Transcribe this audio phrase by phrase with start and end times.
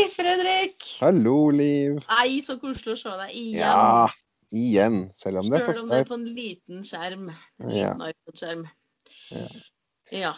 [0.00, 0.76] Hei, Fredrik!
[1.04, 1.98] Hallo, Liv.
[2.08, 3.58] Nei, så koselig å se deg igjen.
[3.60, 4.06] Ja,
[4.48, 4.94] igjen.
[5.12, 7.26] Selv om det er på Selv om det er på en liten skjerm.
[7.60, 7.90] En Ja.
[8.06, 8.62] iPod-skjerm.
[9.28, 9.50] Ja.
[10.22, 10.32] Ja.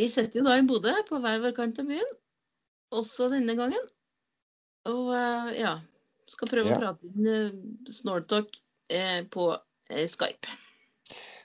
[0.00, 2.16] Vi sitter jo da i Bodø, på hver vår kant av byen.
[2.96, 3.84] Også denne gangen.
[4.88, 5.74] Og eh, ja,
[6.32, 6.78] skal prøve Ja.
[6.78, 8.56] å prate inn uh, Snortalk
[8.88, 9.50] eh, på
[9.90, 10.56] eh, Skype.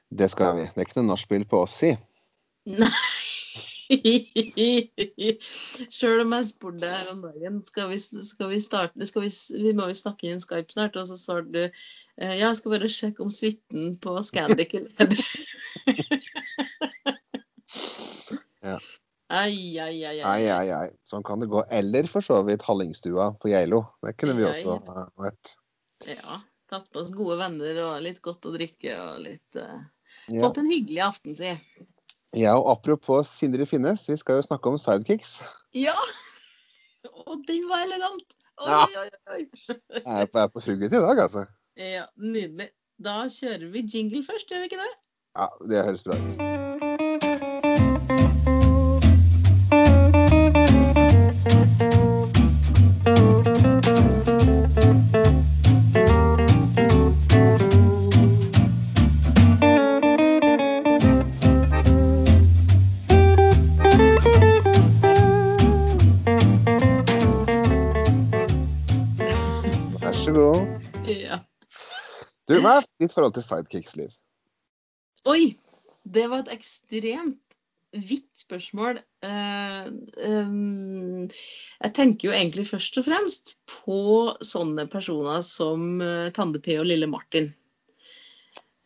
[0.07, 0.69] Det skal vi.
[0.71, 1.91] Det er ikke noe nachspiel på oss, si.
[2.79, 2.95] Nei.
[5.93, 9.31] Sjøl om jeg spurte deg her om dagen skal vi, skal vi starte skal vi,
[9.65, 12.75] vi må jo snakke inn Skype snart, og så svarte du eh, ja, jeg skal
[12.75, 15.23] bare sjekke om suiten på Scandic er ledig.
[18.63, 18.77] Ja.
[19.27, 20.23] Ai, ai, ai, ai.
[20.23, 20.89] Ai, ai, ai.
[21.03, 21.63] Sånn kan det gå.
[21.73, 23.81] Eller for så vidt Hallingstua på Geilo.
[24.05, 25.55] Det kunne vi også ha vært.
[26.07, 26.39] Ja.
[26.71, 29.81] Tatt på oss gode venner og litt godt å drikke og litt uh.
[30.29, 31.51] Fått en hyggelig aften, si.
[32.35, 35.41] Ja, og apropos Sindre Finnes, vi skal jo snakke om sidekicks.
[35.75, 35.95] Ja!
[37.27, 38.37] Og den var elegant!
[38.63, 38.83] Oi, Ja.
[39.01, 39.41] oi, oi.
[40.05, 41.45] Jeg er på, jeg er på hugget i dag, altså.
[41.77, 42.69] Ja, nydelig.
[43.03, 44.93] Da kjører vi jingle først, gjør vi ikke det?
[45.37, 46.61] Ja, det høres bra ut.
[72.49, 74.15] Du, hva er ditt forhold til sidekicks, Liv?
[75.29, 75.53] Oi!
[76.03, 77.39] Det var et ekstremt
[77.93, 78.99] vidt spørsmål.
[79.23, 79.87] Uh,
[80.27, 83.99] um, jeg tenker jo egentlig først og fremst på
[84.43, 87.51] sånne personer som uh, Tande P og Lille Martin.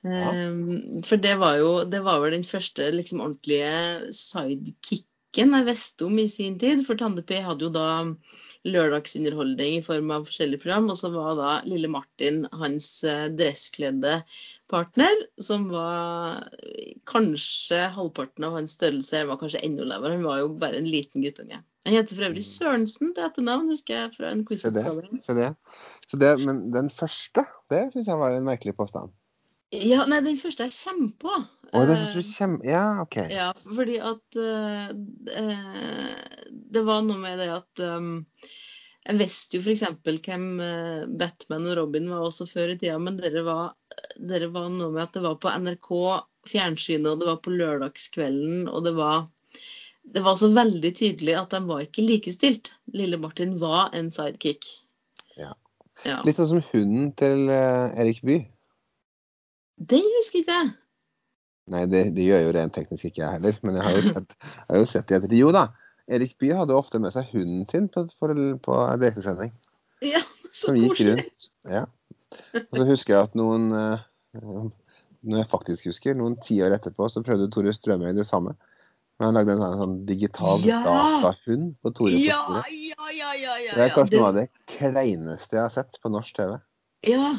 [0.05, 0.29] Ja.
[0.29, 6.05] Um, for det var jo det var vel den første liksom, ordentlige sidekicken jeg visste
[6.05, 6.83] om i sin tid.
[6.85, 7.87] For Tande P hadde jo da
[8.67, 14.19] lørdagsunderholdning i form av forskjellige program, og så var da Lille Martin hans eh, dresskledde
[14.71, 16.43] partner, som var
[17.09, 20.17] kanskje halvparten av hans størrelse, Han var kanskje enda lavere.
[20.17, 21.61] Han var jo bare en liten guttunge.
[21.87, 24.65] Han heter for øvrig Sørensen til etternavn, husker jeg fra en quiz.
[24.65, 24.83] Se det.
[25.23, 25.53] Se det.
[26.07, 26.33] Så det.
[26.43, 29.15] Men den første, det syns jeg var en merkelig påstand.
[29.75, 31.33] Ja, nei, den første jeg kommer på.
[31.67, 32.55] Å, den eh, første du kjem...
[32.63, 33.17] Ja, OK.
[33.33, 34.93] Ja, fordi at eh,
[35.41, 38.21] eh, Det var noe med det at um,
[39.03, 39.83] Jeg visste jo f.eks.
[40.23, 43.75] hvem eh, Batman og Robin var også før i tida, men dere var,
[44.15, 45.91] dere var noe med at det var på NRK
[46.47, 49.25] fjernsynet, og det var på lørdagskvelden, og det var
[50.07, 52.71] det var så veldig tydelig at de var ikke likestilt.
[52.95, 54.63] Lille Martin var en sidekick.
[55.35, 55.51] Ja.
[56.07, 56.21] ja.
[56.23, 58.45] Litt sånn som hunden til eh, Erik Bye.
[59.77, 60.69] Den husker ikke jeg.
[61.67, 64.35] Nei, det, det gjør jo rent teknisk ikke jeg heller, men jeg har jo sett,
[64.69, 65.37] har jo sett i ettertid.
[65.41, 65.65] Jo da,
[66.07, 68.29] Erik Bye hadde ofte med seg hunden sin på, på,
[68.63, 69.51] på direktesending.
[70.05, 71.17] Ja, så Som gikk koselig.
[71.19, 71.47] rundt.
[71.67, 71.83] Ja.
[72.63, 74.01] Og så husker jeg at noen eh,
[75.27, 78.53] Når jeg faktisk husker, noen tiår etterpå, så prøvde Tore Strømøy det samme.
[79.17, 80.79] Men han lagde en sånn, sånn digital Ja!
[80.85, 82.39] datahund på Tore Ja,
[82.69, 83.75] ja, ja, ja, ja.
[83.75, 86.55] Det er kanskje kanskje noe av det kleineste jeg har sett på norsk TV.
[87.09, 87.31] Ja.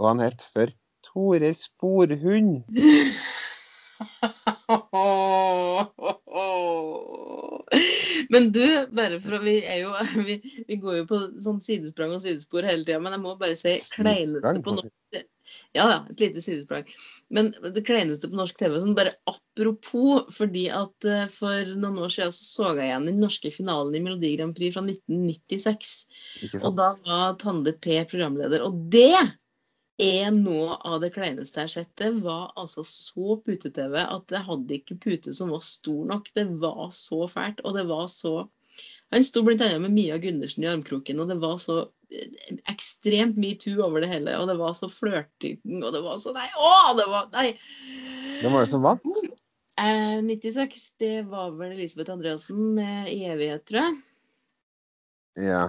[0.00, 0.72] Og han het før
[1.10, 2.64] Tore Sporhund.
[8.30, 8.62] Men du,
[8.94, 9.90] bare for å Vi er jo
[10.28, 10.38] Vi,
[10.68, 13.76] vi går jo på sånn sidesprang og sidespor hele tida, men jeg må bare si
[13.96, 15.20] kleineste på norsk
[15.74, 16.86] Ja, ja, et lite sidesprang.
[17.34, 22.12] Men det kleineste på norsk TV, sånn bare apropos, fordi at eh, for noen år
[22.14, 25.92] siden så, så jeg igjen den norske finalen i Melodi Grand Prix fra 1996.
[26.62, 28.62] Og da var Tande P programleder.
[28.66, 29.16] Og det
[30.00, 31.90] er noe av det kleineste jeg har sett.
[32.00, 36.30] Det var altså så pute-TV at det hadde ikke pute som var stor nok.
[36.36, 38.48] Det var så fælt, og det var så
[39.10, 41.80] Han sto annet med Mia Gundersen i armkroken, og det var så
[42.14, 44.36] eh, ekstremt metoo over det hele.
[44.38, 46.46] Og det var så flørting, og det var så Nei!
[46.54, 47.48] Å, det var Nei!
[48.40, 49.18] Hvem var det som vant?
[49.80, 53.98] Eh, 96, det var vel Elisabeth Andreassen med 'I evighet', tror jeg.
[55.50, 55.64] Ja.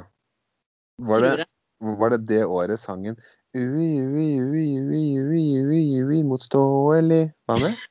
[1.02, 1.50] Var det.
[1.82, 3.16] Var det det året sangen
[3.58, 3.62] Ui,
[4.00, 7.74] ui, ui, ui, ui, ui, ui, motståelig var med?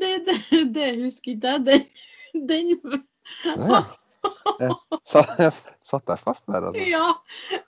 [0.00, 0.36] Det, det,
[0.74, 1.60] det husker ikke jeg.
[1.66, 1.82] Den,
[2.48, 2.68] den
[3.56, 3.80] Ja,
[4.60, 4.68] ja.
[4.90, 5.52] Jeg sa- jeg
[5.84, 6.84] satt deg fast der, altså.
[6.86, 7.08] Ja,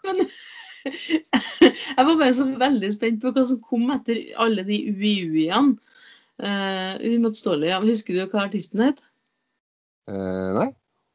[0.06, 0.20] men
[1.96, 5.76] Jeg var bare så veldig spent på hva som kom etter alle de ui-ui-ene.
[6.40, 7.68] Uh, Uimotståelig.
[7.74, 7.80] Ja.
[7.84, 9.02] Husker du hva artisten het?
[10.08, 10.68] Uh, nei?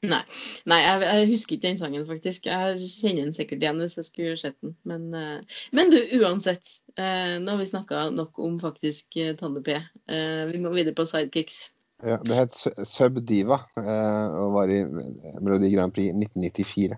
[0.04, 0.22] Nei,
[0.70, 2.50] Nei jeg, jeg husker ikke den sangen, faktisk.
[2.50, 4.76] Jeg kjenner den sikkert igjen hvis jeg skulle sett den.
[4.88, 6.78] Men, uh, men du, uansett.
[7.00, 9.32] Uh, nå har vi snakka nok om faktisk uh.
[9.36, 11.60] Eh, vi må videre på sidekicks.
[12.06, 12.56] Ja, det het
[12.86, 16.98] Sub Diva og var i Melodi Grand Prix 1994.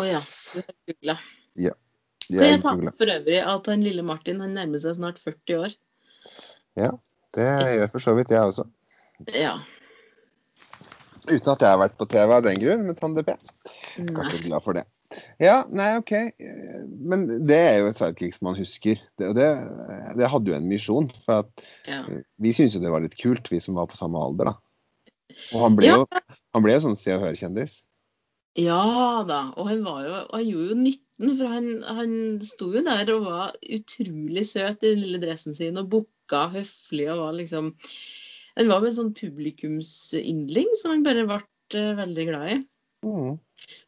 [0.00, 0.22] Å ja.
[0.54, 1.16] Du har googla.
[1.60, 1.74] Ja.
[2.28, 2.96] Kan jeg ta googlet.
[2.98, 5.76] for øvrig at han lille Martin han nærmer seg snart 40 år?
[6.80, 6.90] Ja.
[7.36, 8.64] Det gjør for så vidt jeg også.
[9.36, 9.58] Ja.
[11.28, 13.34] Uten at jeg har vært på TV av den grunn, med Tande P.
[13.34, 14.12] Nei.
[14.16, 14.84] Kanskje glad for det.
[15.40, 16.12] Ja, nei, OK.
[16.12, 19.00] Eh, Men det er jo et sidekick som man husker.
[19.18, 19.48] Det, og det,
[20.20, 21.08] det hadde jo en misjon.
[21.24, 22.02] For at Ja.
[22.38, 24.56] vi syntes jo det var litt kult, vi som var på samme alder, da.
[25.54, 26.00] Og han ble Ja.
[26.00, 26.06] jo,
[26.56, 27.82] han ble jo sånn Se og Hør-kjendis.
[28.58, 32.80] Ja da, og han, var jo, han gjorde jo nytten, for han, han sto jo
[32.82, 37.36] der og var utrolig søt i den lille dressen sin og bukka høflig og var
[37.38, 37.68] liksom
[38.58, 41.38] Han var jo en sånn publikumsyndling som han bare ble
[41.78, 42.58] eh, veldig glad i.
[43.06, 43.36] Mm.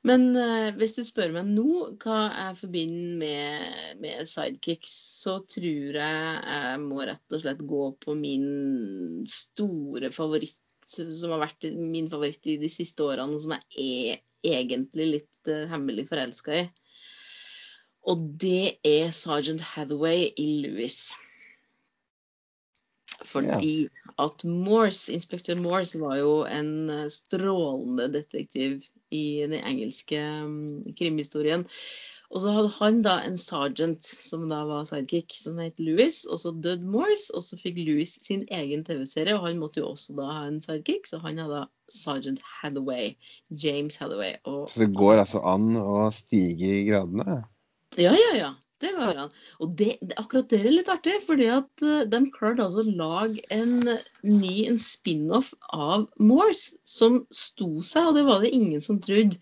[0.06, 1.66] Men uh, hvis du spør meg nå
[2.02, 4.92] hva jeg forbinder med, med sidekicks,
[5.24, 11.42] så tror jeg jeg må rett og slett gå på min store favoritt, som har
[11.46, 16.06] vært min favoritt i de siste årene, og som jeg er egentlig litt uh, hemmelig
[16.10, 16.68] forelska i.
[18.10, 21.10] Og det er Sergeant Hathaway i Louis.
[23.26, 23.88] Fordi
[24.22, 28.80] at Morse, inspektør Morse var jo en eh, strålende detektiv
[29.10, 31.66] i den engelske mm, krimhistorien.
[32.30, 36.22] Og så hadde han da en sergeant som da var sidekick, som het Louis.
[36.30, 39.90] Og så døde Morse, og så fikk Louis sin egen TV-serie, og han måtte jo
[39.90, 43.16] også da ha en sidekick, så han hadde sergeant Hathaway.
[43.50, 44.36] James Hathaway.
[44.44, 47.40] Og Så det går altså an å stige i gradene?
[47.98, 48.52] Ja, ja, ja.
[48.80, 49.32] Det går an.
[49.60, 53.42] Og det, akkurat det er litt artig, fordi at eh, de klarte altså å lage
[53.52, 53.74] en
[54.24, 59.36] ny en spin-off av Morse som sto seg, og det var det ingen som trodde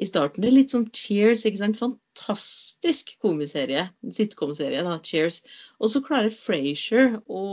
[0.00, 0.42] i starten.
[0.42, 1.78] Det er litt sånn Cheers, ikke sant?
[1.78, 3.86] Fantastisk komiserie.
[4.16, 4.96] Sitcom-serie, da.
[5.06, 5.42] Cheers.
[5.78, 7.44] Og så klarer Frasier å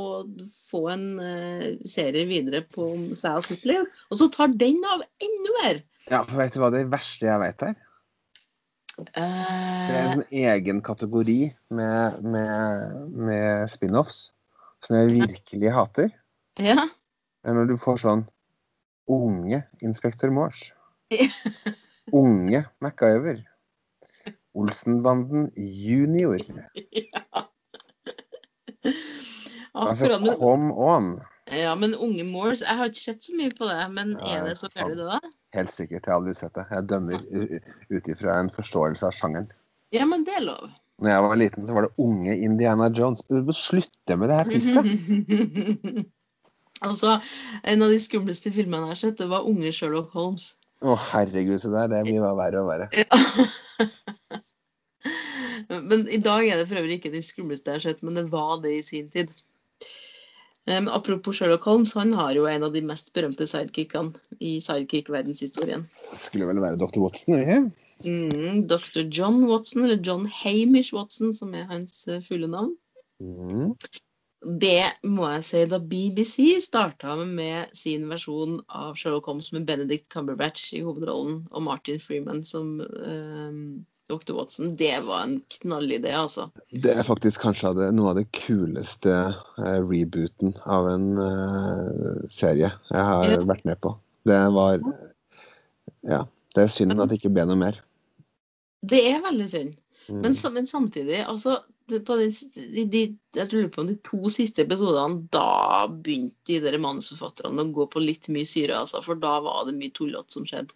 [0.42, 2.90] få en uh, serie videre på
[3.20, 5.84] Sal Footlive, og så tar den av enda mer.
[6.08, 7.78] Ja, for vet du hva det verste jeg vet er?
[8.98, 14.32] Det er Eh, en egen kategori med, med, med spin-offs
[14.84, 16.10] som jeg virkelig hater.
[16.60, 16.82] ja.
[17.44, 18.24] Det er når du får sånn
[19.08, 20.74] unge Inspektør Morse.
[21.14, 21.30] Ja.
[22.22, 23.40] Unge MacGyver.
[24.58, 26.42] Olsenbanden junior.
[26.76, 27.24] ja.
[29.78, 31.12] Altså, come on.
[31.52, 34.58] Ja, men Unge Moors Jeg har ikke sett så mye på det, men er det
[34.60, 35.38] så gærent, det, da?
[35.56, 36.02] Helt sikkert.
[36.02, 36.66] Jeg har aldri sett det.
[36.72, 37.24] Jeg dømmer
[37.94, 39.48] ut ifra en forståelse av sjangeren.
[39.96, 40.68] Ja, men det er lov.
[40.98, 43.22] Når jeg var liten, så var det unge Indiana Jones.
[43.30, 44.86] Du må slutte med det her pisset!
[46.88, 47.20] altså,
[47.64, 50.56] en av de skumleste filmene jeg har sett, det var Unge Sherlock Holmes.
[50.82, 51.92] Å, herregud, så der.
[51.94, 52.90] Det blir bare verre og verre.
[52.98, 53.06] Ja.
[55.90, 58.28] men i dag er det for øvrig ikke de skumleste jeg har sett, men det
[58.34, 59.32] var det i sin tid.
[60.68, 64.12] Men apropos Sherlock Holmes, han har jo en av de mest berømte sidekickene
[64.44, 65.86] i sidekick-verdenshistorien.
[66.20, 67.00] Skulle vel være Dr.
[67.06, 67.62] Watson, ikke?
[68.04, 69.06] Mm, Dr.
[69.08, 72.76] John Watson, eller John Hamish Watson, som er hans eh, fulle navn.
[73.24, 73.72] Mm.
[74.62, 80.06] Det må jeg si da BBC starta med sin versjon av Sherlock Holmes med Benedict
[80.14, 83.58] Cumberbatch i hovedrollen og Martin Freeman som eh,
[84.08, 84.34] Dr.
[84.38, 84.76] Watson.
[84.80, 86.48] Det var en knallidé, altså.
[86.72, 92.22] Det er faktisk kanskje av det, noe av det kuleste eh, rebooten av en eh,
[92.32, 93.42] serie jeg har Ja.
[93.44, 93.96] vært med på.
[94.28, 94.80] Det var
[96.08, 96.26] Ja.
[96.56, 97.76] Det er synd at det ikke ble noe mer.
[98.88, 99.76] Det er veldig synd.
[100.08, 100.22] Mm.
[100.24, 103.02] Men, men samtidig, altså på de, de, de,
[103.36, 107.86] Jeg lurer på om de to siste episodene, da begynte de der manusforfatterne å gå
[107.94, 109.02] på litt mye syre, altså.
[109.06, 110.76] For da var det mye tullete som skjedde.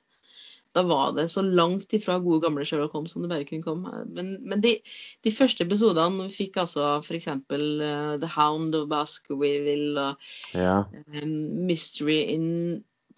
[0.74, 4.06] Da var det så langt ifra gode gamle Sherlock Holmes som det bare kunne komme.
[4.16, 4.78] Men, men de,
[5.24, 7.28] de første episodene vi fikk altså f.eks.
[7.28, 10.78] Uh, The Hound of Baskerville og Ja.
[11.24, 11.34] um,
[11.68, 12.48] Mystery in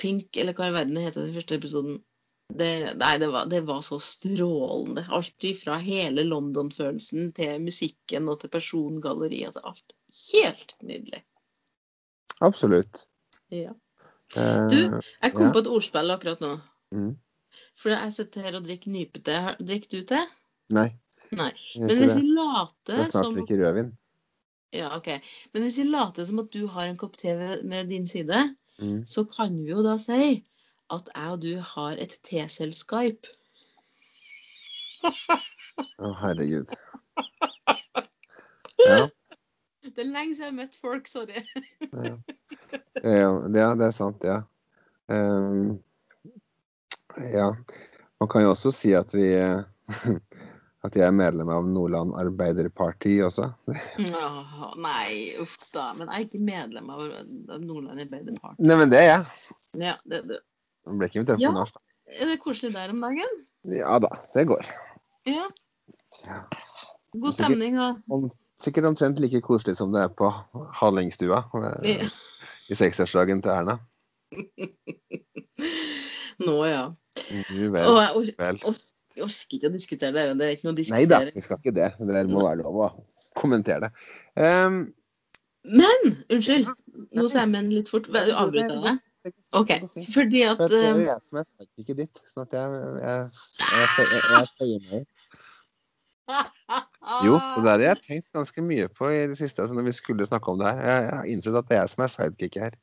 [0.01, 1.99] Pink, eller hva i verden det heter den første episoden.
[2.53, 5.05] Det, nei, det var, det var så strålende.
[5.13, 9.93] Alt ifra hele London-følelsen til musikken og til persongalleriet til alt.
[10.33, 11.21] Helt nydelig.
[12.41, 13.05] Absolutt.
[13.53, 13.71] Ja.
[14.35, 14.77] Eh, Du,
[15.21, 15.51] Jeg kom Ja.
[15.53, 16.55] på et ordspill akkurat nå.
[16.91, 17.13] mm.
[17.77, 19.37] For jeg sitter her og drikker nypete.
[19.59, 20.19] Drikker du te?
[20.73, 20.89] Nei,
[21.33, 21.49] Nei.
[21.79, 23.91] Men hvis vi Jeg later snart som drikker rødvin.
[24.73, 25.07] Ja, ok.
[25.53, 29.03] Men hvis vi later som at du har en kopp te ved din side, Mm.
[29.05, 30.41] så kan vi jo da si
[30.89, 33.27] at jeg og du har et teselskap.
[36.01, 36.73] Å, herregud.
[38.83, 39.05] Ja,
[39.85, 41.43] Det er lenge siden jeg har møtt folk, sorry.
[41.93, 42.15] ja.
[43.03, 43.29] Ja,
[43.77, 44.39] det er sant, ja.
[45.13, 45.77] Ehm,
[47.33, 47.49] ja.
[48.19, 49.27] Man kan jo også si at vi
[50.83, 53.45] At jeg er medlem av Nordland Arbeiderparti også.
[54.19, 55.93] Åh, nei, uff da.
[55.95, 57.05] Men jeg er ikke medlem av
[57.63, 58.59] Nordland Arbeiderparti.
[58.67, 59.21] Nei, men det er jeg.
[59.79, 60.41] Ja, det, det.
[60.83, 61.53] Jeg ble ikke invitert Ja.
[61.55, 61.79] nach, da.
[62.19, 63.31] Er det koselig der om dagen?
[63.71, 64.67] Ja da, det går.
[65.31, 65.45] Ja.
[66.27, 66.41] Ja.
[67.15, 68.27] God stemning og Om,
[68.59, 70.27] sikkert omtrent like koselig som det er på
[70.81, 72.09] Hallingstua eh, Ja.
[72.67, 73.77] i seksårsdagen til Erna.
[76.43, 76.83] Nå, ja.
[77.13, 80.25] Og vel, orker jeg orker ikke å diskutere det.
[80.39, 81.89] Det er ikke noe å Nei da, vi skal ikke det.
[82.01, 82.89] Det må være lov å
[83.37, 83.91] kommentere det.
[84.41, 84.83] Um,
[85.63, 86.69] Men unnskyld,
[87.13, 88.09] nå sier jeg men litt fort.
[88.09, 89.03] Avbryter jeg deg?
[89.55, 89.69] OK.
[90.11, 94.49] Fordi at det er eh, jo jeg som er sidekicket ditt, sånn at jeg, jeg,
[94.57, 95.07] føyer meg.
[97.27, 99.93] Jo, det der har jeg tenkt ganske mye på i det siste, altså når vi
[99.95, 100.85] skulle snakke om det her.
[100.87, 102.77] Jeg, jeg har innsett at det er jeg som er sidekicket her.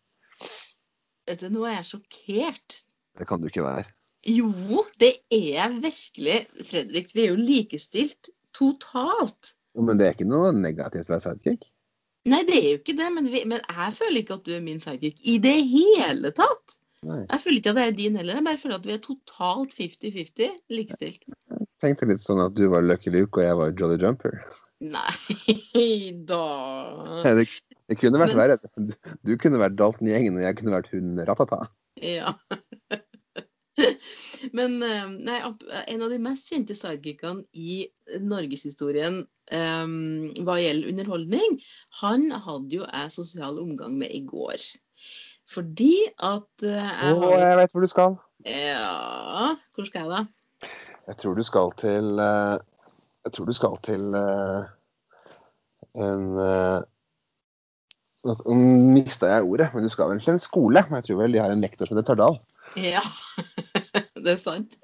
[1.30, 2.82] Vet du, Nå er jeg sjokkert.
[3.18, 3.88] Det kan du ikke være.
[4.28, 4.50] Jo,
[5.00, 6.38] det er jeg virkelig.
[6.68, 9.54] Fredrik, vi er jo likestilt totalt.
[9.78, 11.68] Men det er ikke noe negativt å være sidekick.
[12.28, 14.64] Nei, det er jo ikke det, men, vi, men jeg føler ikke at du er
[14.64, 16.76] min sidekick i det hele tatt.
[17.06, 17.22] Nei.
[17.30, 19.72] Jeg føler ikke at jeg er din heller, jeg bare føler at vi er totalt
[19.78, 21.24] 50-50 likestilt.
[21.48, 24.36] Jeg Tenkte litt sånn at du var Lucky Luke og jeg var Jolly Jumper.
[24.84, 25.12] Nei
[26.28, 26.42] da
[27.24, 27.46] Det,
[27.88, 28.58] det kunne vært Men- verre.
[28.76, 28.92] Du,
[29.28, 31.62] du kunne vært Dalton Gjengen, og jeg kunne vært hun Ratata.
[32.04, 32.34] Ja.
[34.56, 35.38] Men eh, nei,
[35.92, 37.82] en av de mest kjente sidekickene i
[38.20, 39.94] norgeshistorien um,
[40.46, 41.58] hva gjelder underholdning,
[42.00, 44.58] han hadde jo jeg sosial omgang med i går.
[45.50, 48.18] Fordi at eh, jeg Å, har jeg vet hvor du skal.
[48.46, 50.70] Ja, hvor skal jeg da?
[51.10, 54.04] Jeg tror du skal til Jeg tror du skal til
[55.98, 56.26] en
[58.20, 58.54] Nå
[58.92, 60.82] mista jeg ordet, men du skal vel til en skole.
[60.92, 62.36] Jeg tror vel de har en lektor som heter Tardal.
[62.78, 63.02] Ja,
[64.24, 64.76] det er sant.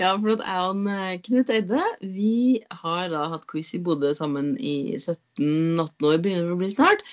[0.00, 4.10] Ja, for at jeg og eh, Knut Eide vi har da hatt quiz i Bodø
[4.16, 7.04] sammen i 17-18 år, begynner det å bli snart.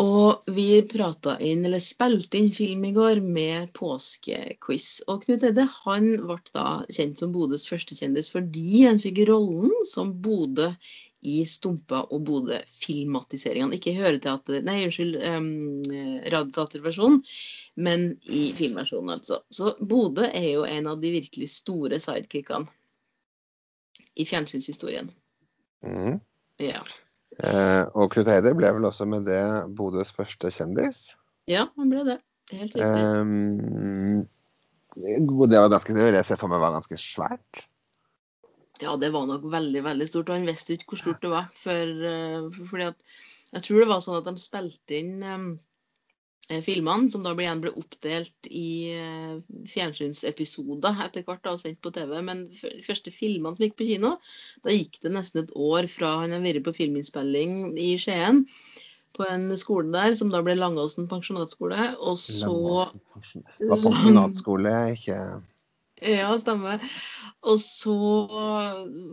[0.00, 4.86] Og vi prata inn, eller spilte inn film i går med påskequiz.
[5.12, 10.14] Og Knut Eide han ble da kjent som Bodøs førstekjendis fordi han fikk rollen som
[10.24, 10.70] Bodø
[11.20, 13.74] i Stumpa og Bodø-filmatiseringen.
[13.76, 15.50] Ikke høreteater, nei, unnskyld, um,
[16.32, 17.20] radioteaterversjonen,
[17.84, 19.42] men i filmversjonen, altså.
[19.52, 22.64] Så Bodø er jo en av de virkelig store sidekickene
[24.16, 25.12] i fjernsynshistorien.
[25.84, 26.16] Mm.
[26.60, 26.80] Ja.
[27.40, 29.40] Eh, og Knut Heide ble vel også med det
[29.76, 31.14] Bodøs første kjendis.
[31.50, 32.18] ja, han ble det.
[32.52, 32.84] Helt riktig.
[32.84, 33.26] Eh,
[35.48, 37.64] det var ganske, det vil jeg se for meg var ganske svært.
[38.80, 40.30] Ja, det var nok veldig veldig stort.
[40.30, 41.48] Og han visste ikke hvor stort det var.
[41.52, 43.04] For, eh, for, fordi at
[43.50, 45.46] Jeg tror det var sånn at de spilte inn eh,
[46.64, 49.38] filmene, som da igjen ble oppdelt i eh,
[49.70, 52.16] fjernsynsepisoder etter hvert da, og sendt på TV.
[52.26, 54.16] Men de første filmene som gikk på kino,
[54.66, 58.44] da gikk det nesten et år fra han har vært på filminnspilling i Skien,
[59.16, 61.92] på en skole der, som da ble Langåsen pensjonatskole.
[62.00, 63.46] Og så Langåsen.
[63.60, 65.22] Pensjonatskole, ikke
[66.20, 66.80] Ja, stemmer.
[67.40, 67.94] Og så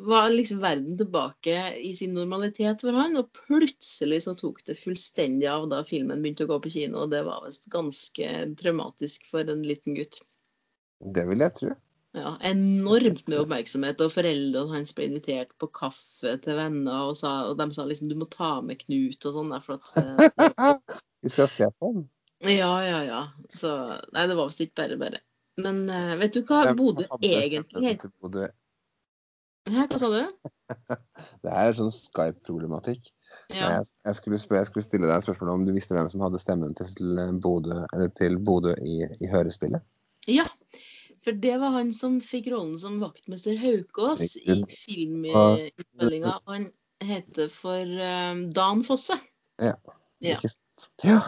[0.08, 5.48] var liksom verden tilbake i sin normalitet for han, og plutselig så tok det fullstendig
[5.52, 9.48] av da filmen begynte å gå på kino, og det var visst ganske traumatisk for
[9.48, 10.20] en liten gutt.
[11.00, 11.76] Det vil jeg tro.
[12.18, 17.34] Ja, enormt med oppmerksomhet, og foreldrene hans ble invitert på kaffe til venner, og, sa,
[17.52, 20.78] og de sa liksom 'du må ta med Knut' og sånn, for at eh,
[21.24, 22.08] Vi skal se på ham.
[22.46, 23.22] Ja, ja, ja.
[23.50, 23.74] Så
[24.14, 25.22] Nei, det var visst ikke bare bare.
[25.64, 28.12] Men eh, vet du hva Bodø egentlig heter?
[29.68, 30.22] hva sa du?
[31.44, 33.10] Det er sånn Skype-problematikk.
[33.52, 33.78] Ja.
[33.78, 37.22] Jeg, jeg, skulle stille deg et spørsmål om du visste hvem som hadde stemmen til
[37.44, 39.84] Bodø, eller til Bodø i, i hørespillet.
[40.28, 40.46] Ja,
[41.24, 46.38] for det var han som fikk rollen som vaktmester Haukås i filminnspillinga.
[46.46, 46.70] Og han
[47.04, 49.18] heter for um, Dan Fosse.
[49.60, 49.76] Ja.
[50.24, 50.64] Ikke sant?
[51.06, 51.20] Ja.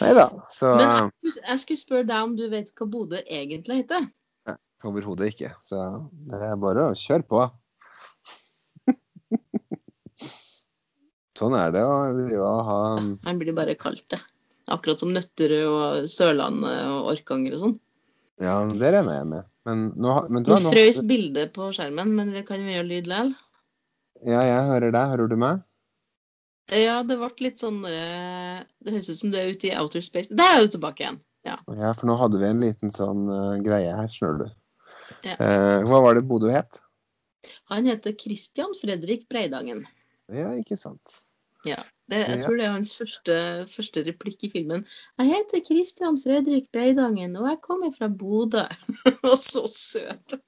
[0.00, 0.28] Nei da.
[0.54, 4.06] Så Men jeg, jeg skulle spørre deg om du vet hva Bodø egentlig heter?
[4.88, 5.52] overhodet ikke.
[5.66, 5.78] Så
[6.30, 7.44] det er bare å kjøre på.
[11.38, 11.94] sånn er det å,
[12.42, 14.20] å ha Han blir bare kalt det.
[14.72, 17.78] Akkurat som Nøtterøy og Sørlandet og Orkanger og sånn.
[18.42, 19.48] Ja, det er jeg med.
[19.66, 23.10] Men nå, men du Nå frøys bildet på skjermen, men det kan jo gjøre lyd
[23.10, 23.34] likevel.
[24.22, 25.12] Ja, jeg hører deg.
[25.12, 25.62] Hører du meg?
[26.70, 30.04] Ja, det ble litt sånn eh, Det høres ut som du er ute i outer
[30.04, 30.32] space.
[30.36, 31.18] Der er du tilbake igjen.
[31.46, 34.52] Ja, ja for nå hadde vi en liten sånn uh, greie her, skjønner du.
[35.26, 35.34] Ja.
[35.40, 36.78] Uh, hva var det Bodø het?
[37.72, 39.82] Han heter Christian Fredrik Breidangen.
[40.32, 41.18] Ja, ikke sant.
[41.66, 43.34] Ja, det, jeg tror det er hans første,
[43.70, 44.86] første replikk i filmen.
[45.20, 48.64] Jeg heter Christian Fredrik Breidangen, og jeg kommer fra Bodø.
[49.30, 50.38] Og så søt.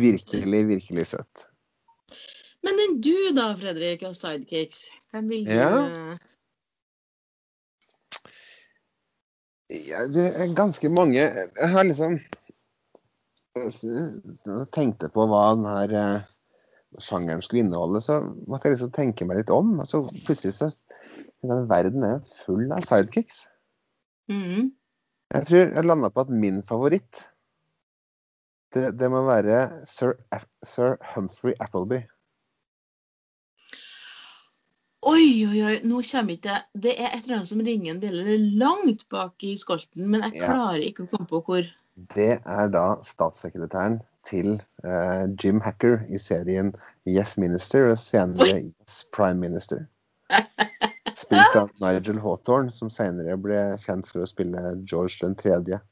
[0.00, 1.46] virkelig, virkelig søt.
[2.62, 5.70] Men den du da, Fredrik, og sidekicks, hvem vil du Ja.
[5.86, 6.18] eh,
[9.72, 12.18] Ja, det er ganske mange Jeg har liksom
[13.56, 16.22] Jeg tenkte på hva den her eh,
[17.00, 19.78] sjangeren skulle inneholde, så måtte jeg liksom tenke meg litt om.
[19.80, 20.68] Og så plutselig så
[21.42, 23.46] den Verden er full av sidekicks.
[24.28, 24.72] Mm.
[25.32, 27.22] Jeg tror jeg landa på at min favoritt
[28.72, 30.14] det, det må være sir,
[30.64, 32.02] sir Humphrey Appleby.
[35.02, 38.02] Oi, oi, oi, nå kommer ikke jeg Det er et eller annet som ringer en
[38.02, 41.66] bjelle langt bak i skolten, men jeg klarer ikke å komme på hvor.
[42.14, 44.54] Det er da statssekretæren til
[44.86, 46.70] uh, Jim Hacker i serien
[47.08, 49.88] Yes Minister og senere Yes Prime Minister.
[51.22, 55.82] Spilt av Nigel Hawthorne, som senere ble kjent for å spille George den tredje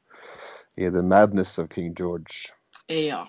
[0.78, 2.54] i The Madness of King George.
[2.88, 3.26] Ja,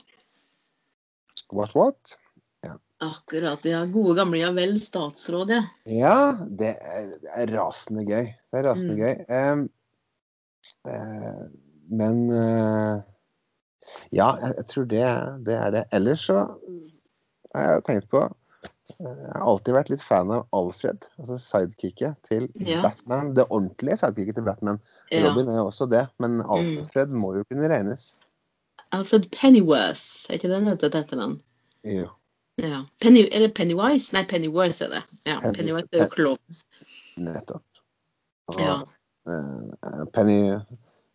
[1.51, 2.17] What, what?
[3.01, 3.63] Akkurat.
[3.65, 5.62] Ja, gode gamle ja vel, statsråd, ja.
[5.89, 6.15] Ja,
[6.48, 8.27] det er, det er rasende gøy.
[8.51, 9.01] Det er rasende Mm.
[9.01, 9.25] gøy.
[9.29, 9.63] Em,
[10.88, 11.41] eh,
[11.91, 13.01] men eh,
[14.13, 15.05] Ja, jeg, jeg tror det,
[15.48, 15.84] det er det.
[15.98, 16.43] Ellers så
[17.55, 22.20] har jeg tenkt på eh, Jeg har alltid vært litt fan av Alfred, altså sidekicket
[22.27, 22.81] til Ja.
[22.86, 23.34] Batman.
[23.34, 24.79] Det ordentlige sidekicket til Batman.
[25.12, 25.24] ja.
[25.25, 26.51] Robin er jo også det, men Mm.
[26.51, 28.12] Alfred må jo kunne regnes.
[28.91, 31.38] Alfred Pennyworth, er ikke den heter til etternavn?
[31.88, 32.10] Jo.
[32.61, 32.83] Ja.
[33.01, 34.13] Penny, eller Pennywise?
[34.13, 35.01] Nei, Pennyworth er det.
[35.25, 36.61] Ja, Penny- Pennywise er jo klovn.
[37.17, 37.63] Nettopp.
[38.51, 38.75] Og, Ja.
[39.27, 40.37] eh, Penny,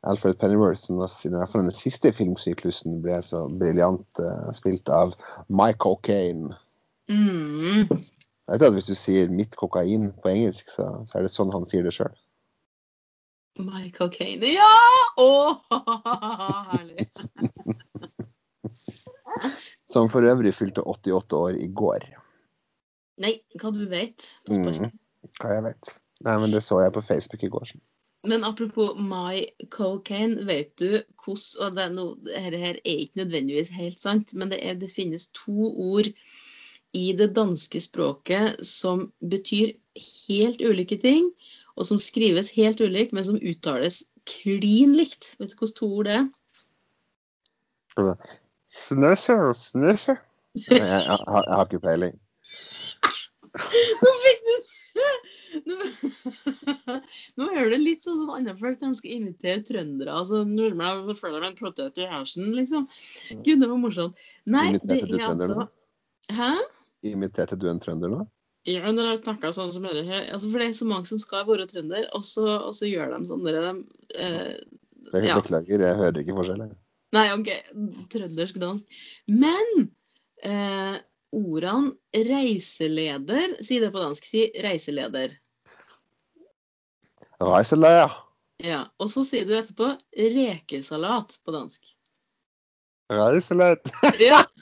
[0.06, 0.94] Alfred Pennyworth, i
[1.30, 5.14] hvert fall den siste filmsyklusen ble så briljant uh, spilt av
[5.48, 6.54] Mike Cocaine.
[7.10, 7.86] Mm.
[7.90, 11.52] Jeg vet at Hvis du sier 'mitt kokain' på engelsk, så, så er det sånn
[11.52, 12.14] han sier det sjøl.
[13.58, 14.70] My cocaine Ja!
[15.18, 15.58] Å,
[16.72, 17.06] herlig.
[19.90, 22.09] Som for øvrig fylte 88 år i går.
[23.23, 24.26] Nei, hva du vet.
[24.50, 24.90] Mm,
[25.40, 25.93] hva jeg vet.
[26.26, 27.76] Nei, men det så jeg på Facebook i går.
[28.26, 33.71] Men apropos My Cocaine, vet du hvordan Og det, no, dette her er ikke nødvendigvis
[33.76, 36.11] helt sant, men det, er, det finnes to ord
[36.96, 39.75] i det danske språket som betyr
[40.29, 41.29] helt ulike ting,
[41.77, 45.35] og som skrives helt ulikt, men som uttales klin likt.
[45.38, 46.27] Vet du hvordan to ord det er?
[48.72, 50.16] Snøsje og snøsje.
[50.57, 52.14] Jeg, jeg, jeg, har- jeg har ikke peiling.
[54.02, 54.55] Nå fikk du
[55.66, 55.76] Nå,
[57.38, 60.12] nå hører det litt sånn som andre folk når de skal invitere trøndere.
[60.12, 62.85] altså Nordmenn så føler de en potet i hersen, liksom.
[63.46, 64.20] Gud, det var morsomt.
[64.52, 65.66] Nei, det Imiterte det er altså nå?
[66.37, 66.50] Hæ?
[67.12, 68.24] Imiterte du en trønder nå?
[68.66, 71.20] Ja, når jeg snakker sånn som dere her altså For det er så mange som
[71.22, 74.57] skal være trønder, og så, og så gjør de sånn dere, de, eh,
[75.12, 75.37] Jeg Ja.
[75.38, 76.72] Beklager, jeg hører ikke forskjellen.
[77.16, 77.48] Nei, OK,
[78.12, 79.02] trøndersk dansk.
[79.33, 79.87] Men
[80.44, 80.96] eh,
[81.37, 81.94] ordene
[82.29, 84.26] reiseleder Si det på dansk.
[84.29, 85.33] Si reiseleder.
[87.40, 88.12] Reiseleder.
[88.64, 91.92] Ja, Og så sier du etterpå rekesalat på dansk.
[93.12, 93.81] Reiseleder.
[94.20, 94.42] Ja.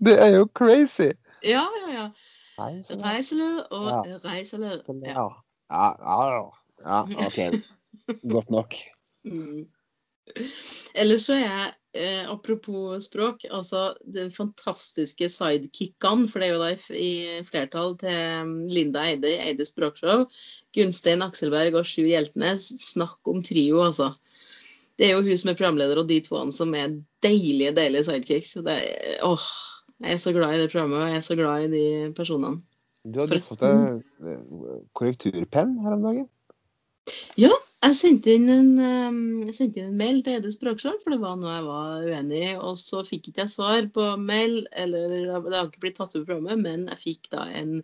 [0.00, 1.10] Det er jo crazy!
[1.44, 2.06] Ja, ja, ja.
[2.60, 3.04] Reiselær.
[3.06, 4.18] Reiseled og Ja.
[4.28, 4.82] reiseled.
[5.06, 5.28] Ja.
[5.70, 5.90] Ja.
[6.04, 6.22] Ja,
[6.84, 7.38] ja, OK.
[8.34, 8.74] Godt nok.
[9.24, 9.66] Mm.
[10.94, 16.62] Ellers så er jeg, eh, apropos språk, altså den fantastiske sidekickene, for det er jo
[16.62, 17.10] da i,
[17.46, 20.26] flertall til um, Linda Eide i Eides språkshow,
[20.76, 24.12] Gunstein Akselberg og Sjur Hjeltnes, snakk om trio, altså.
[25.00, 26.92] Det er jo hun som er programleder, og de to som er
[27.24, 28.52] deilige, deilige sidekicks.
[28.52, 29.46] Så Det er, åh,
[30.00, 32.60] jeg er så glad i det programmet, og jeg er så glad i de personene.
[33.04, 36.28] Du For- fått deg eh, korrekturpenn her om dagen.
[37.40, 38.72] Jeg sendte inn en,
[39.46, 42.42] jeg sendte inn en mail til Eide språkshow, for det var noe jeg var uenig
[42.50, 42.50] i.
[42.60, 45.14] Og så fikk ikke jeg svar på mail, eller
[45.46, 47.78] det har ikke blitt tatt opp i programmet, men jeg fikk da en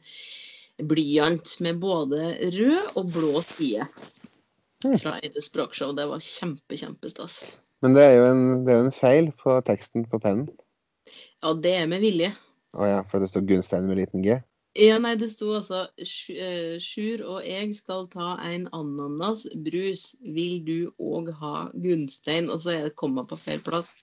[0.84, 3.88] blyant med både rød og blå side
[4.84, 4.92] Mm.
[5.00, 5.94] fra Eide språkshow.
[5.96, 7.38] Det var kjempe, kjempestas.
[7.82, 10.50] Men det er jo en, det er jo en feil på teksten på pennen.
[11.42, 12.32] Ja, det er med vilje.
[12.76, 14.36] Å ja, for det står Gunstein med liten g.
[14.76, 20.10] Ja, nei, det sto altså eh, Sjur og jeg skal ta en ananasbrus.
[20.36, 22.50] Vil du òg ha Gunstein?
[22.52, 23.94] Og så er det komma på feil plass.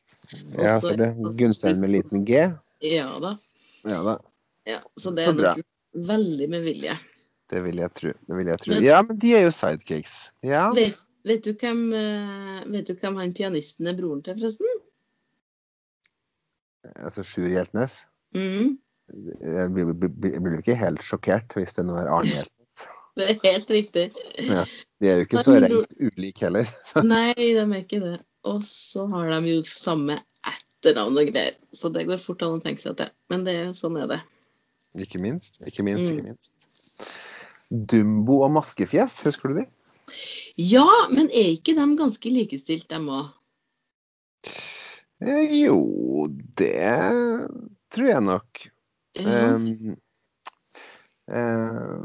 [0.57, 2.47] Ja, så det er Gunstein med liten g.
[2.83, 3.35] Ja da.
[3.85, 4.17] Ja da,
[4.65, 5.63] Ja, så det er nok
[6.07, 6.95] veldig med vilje.
[7.51, 8.13] det vil jeg tro.
[8.27, 8.77] Det vil jeg tro.
[8.81, 10.15] Ja, men de er jo sidekicks.
[10.41, 10.69] Ja.
[10.73, 10.97] Vet,
[11.27, 14.79] vet, du hvem, eh, vet du hvem han pianisten er broren til, forresten?
[16.99, 18.03] Altså Sjur Hjeltnes.
[18.35, 18.79] mm.
[19.43, 22.85] Jeg blir, blir, ikke helt sjokkert hvis det nå er Arne Hjeltnes.
[23.17, 24.03] Det er helt riktig.
[24.41, 24.63] Ja,
[24.97, 26.69] De er jo ikke så rent ulike heller.
[26.87, 27.03] Så.
[27.05, 28.15] Nei, de er ikke det.
[28.49, 30.15] Og så har de jo samme
[30.49, 31.53] etternavn og greier.
[31.75, 33.11] Så det går fort an å tenke seg til.
[33.29, 34.19] Men det, sånn er det.
[35.05, 35.61] Ikke minst.
[35.69, 36.09] Ikke minst.
[36.09, 36.17] Mm.
[36.17, 36.51] ikke minst.
[37.69, 39.67] Dumbo og Maskefjes, husker du de?
[40.61, 43.29] Ja, men er ikke de ganske likestilt, dem òg?
[45.23, 45.77] Eh, jo,
[46.59, 47.47] det
[47.93, 48.63] tror jeg nok.
[49.19, 49.53] Ja.
[49.53, 49.95] Um,
[51.31, 51.99] eh,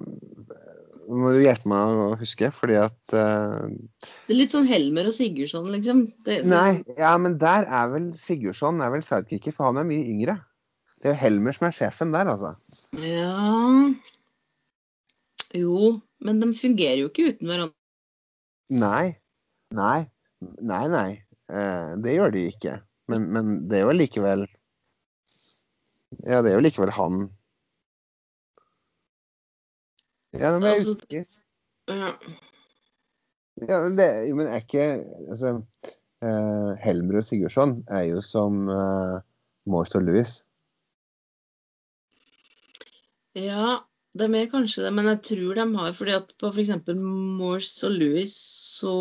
[1.09, 3.65] må du hjelpe meg å huske, fordi at uh,
[4.29, 6.05] Det er litt sånn Helmer og Sigurdsson, liksom.
[6.21, 9.89] Det, det- Nei, ja, men der er vel Sigurdsson er vel sidekicker, for han er
[9.89, 10.37] mye yngre.
[10.99, 12.53] Det er jo Helmer som er sjefen der, altså.
[13.01, 13.33] Ja
[15.57, 17.75] Jo, men de fungerer jo ikke uten hverandre.
[18.77, 19.17] Nei.
[19.73, 20.03] Nei.
[20.61, 21.09] Nei, nei.
[21.49, 22.75] Uh, det gjør de ikke.
[23.09, 24.47] Men, men det er jo likevel
[26.25, 27.21] Ja, det er jo likevel han
[30.37, 31.25] Ja, men jeg Altså- husker
[31.89, 32.13] Ja.
[33.81, 34.85] men det, men er ikke
[35.31, 35.55] Altså
[36.23, 39.21] uh, Helmer og Sigurdsson er jo som uh,
[39.67, 40.43] Morse og Louis.
[43.39, 43.79] ja,
[44.19, 46.71] de er kanskje det, men jeg tror de har fordi at på f.eks.
[47.39, 48.95] Morse og Louis så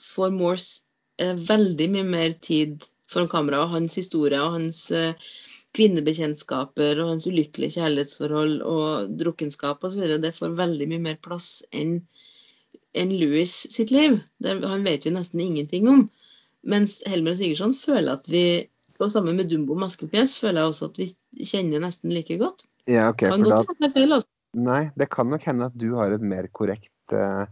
[0.00, 0.84] får Morse
[1.22, 5.28] eh, veldig mye mer tid foran kamera, og hans historie og hans eh,
[5.76, 10.06] kvinnebekjentskaper og hans ulykkelige kjærlighetsforhold og drukkenskap osv.
[10.22, 12.00] Det får veldig mye mer plass enn
[12.96, 14.16] en Louis sitt liv.
[14.40, 16.06] Det, han vet vi nesten ingenting om.
[16.66, 18.46] Mens Helmer og Sigurdsson føler at vi
[18.96, 21.10] og sammen med Dumbo og Maskefjes føler jeg også at vi
[21.44, 22.64] kjenner nesten like godt.
[22.88, 24.30] Ja, ok, Kan da godt hende er feil, altså.
[24.56, 27.44] Nei, det kan nok hende at du har et mer korrekt eh,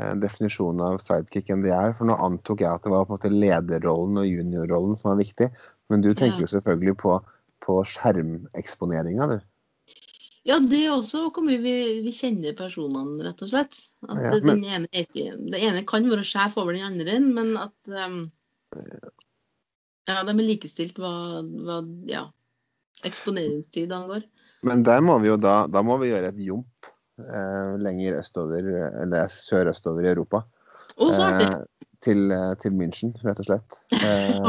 [0.00, 1.92] eh, definisjon av sidekick enn det er.
[1.96, 5.20] For nå antok jeg at det var på en måte lederrollen og juniorrollen som var
[5.20, 5.50] viktig.
[5.92, 6.46] Men du tenker Ja.
[6.46, 7.18] jo selvfølgelig på,
[7.66, 9.38] på skjermeksponeringa, du.
[10.48, 13.76] Ja, det er også hvor mye vi, vi kjenner personene, rett og slett.
[14.08, 17.56] At Ja, men- den ene ikke, den, ene kan være sjef over den andre, men
[17.60, 18.22] at um,
[20.08, 21.10] Ja, de er likestilt hva,
[21.44, 21.76] hva
[22.08, 22.24] ja,
[23.06, 24.24] eksponeringstid angår.
[24.66, 26.88] Men der må vi jo da, da må vi gjøre et jump
[27.80, 28.70] lenger østover,
[29.02, 30.42] eller sørøstover i Europa.
[30.96, 31.48] Oh, så artig!
[31.48, 31.60] Eh,
[32.04, 33.70] til, eh, til München, rett og slett.
[34.00, 34.40] Eh,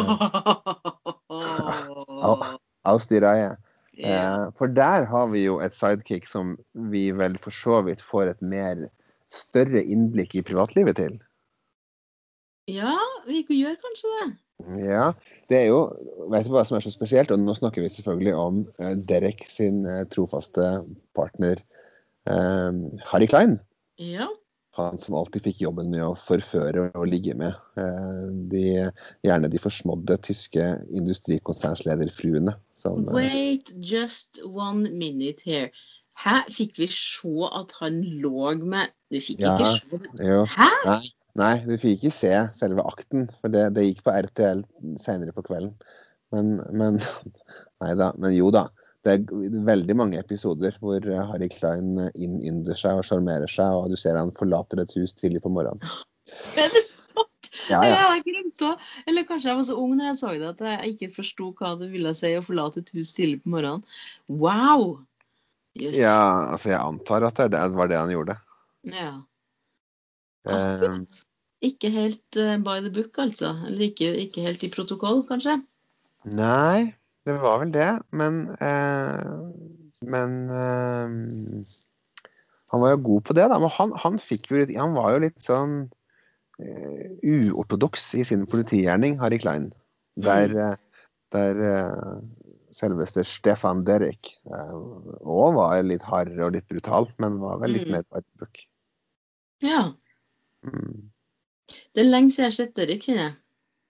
[2.92, 3.58] aus die Reihe.
[4.02, 8.32] Eh, for der har vi jo et sidekick som vi vel for så vidt får
[8.32, 8.88] et mer
[9.32, 11.20] større innblikk i privatlivet til.
[12.72, 12.96] ja,
[13.28, 14.30] vi gjør kanskje det.
[14.78, 15.12] Ja,
[15.50, 15.80] det er jo
[16.30, 17.32] Vet du hva som er så spesielt?
[17.34, 20.84] Og nå snakker vi selvfølgelig om eh, Derek sin eh, trofaste
[21.18, 21.71] partner eh,
[22.28, 23.60] Harry Klein.
[24.02, 24.28] Ja.
[24.78, 28.66] Han som alltid fikk jobben med å forføre og ligge med eh, de,
[29.28, 30.64] gjerne de forsmådde tyske
[30.96, 32.54] industrikonsernslederfruene.
[32.78, 35.72] Som, eh, Wait just one minute here.
[36.22, 36.38] Hæ?
[36.52, 39.56] Fikk vi se at han lå med Vi fikk Ja.
[39.56, 40.70] ikke se jo, Hæ?
[40.88, 41.02] nei,
[41.36, 44.64] nei, du fikk ikke se selve akten, for det, det gikk på RTL
[45.04, 45.76] senere på kvelden.
[46.32, 47.02] Men, men
[47.84, 48.14] Nei da.
[48.16, 48.70] Men jo da.
[49.02, 53.74] Det er veldig mange episoder hvor eh, Harry Klein eh, innynder seg og sjarmerer seg,
[53.74, 55.82] og du ser han forlater et hus tidlig på morgenen.
[56.62, 57.48] Er det sant?
[57.66, 58.72] Ja, Jeg har glemt det.
[59.10, 61.72] Eller kanskje jeg var så ung når jeg så det at jeg ikke forsto hva
[61.80, 63.82] det ville si å forlate et hus tidlig på morgenen.
[64.30, 65.02] Wow!
[65.80, 65.98] Yes.
[65.98, 68.36] ja, altså jeg antar at det, var det han gjorde.
[68.92, 69.12] Ja.
[70.46, 71.22] Akkurat.
[71.62, 73.54] Ikke helt eh, by the book, altså.
[73.68, 75.60] Eller ikke, ikke helt i protokoll, kanskje.
[76.26, 76.92] Nei,
[77.28, 79.32] det var vel det, men eh,
[80.02, 81.10] Men eh,
[82.72, 83.60] han var jo god på det, da.
[83.62, 85.84] Men han, han fikk jo litt Han var jo litt sånn
[86.58, 89.70] eh, uortodoks i sin politigjerning, Harry Klein.
[90.26, 90.76] Der, eh,
[91.36, 92.16] der eh,
[92.74, 97.92] selveste Stefan Derek òg var litt hardere og litt brutal, men var vel litt Mm.
[98.00, 98.64] mer the book.
[99.62, 99.92] Ja.
[100.66, 101.12] Mm.
[101.94, 103.36] Det er lenge siden jeg har sett Derek, kjenner jeg.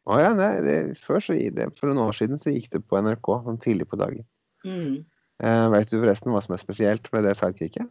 [0.09, 2.97] Å ja, nei, det, før så det, For noen år siden så gikk det på
[3.03, 4.25] NRK sånn tidlig på dagen.
[4.65, 5.03] Mm.
[5.41, 7.89] Eh, vet du forresten hva som er spesielt med det sidekicket?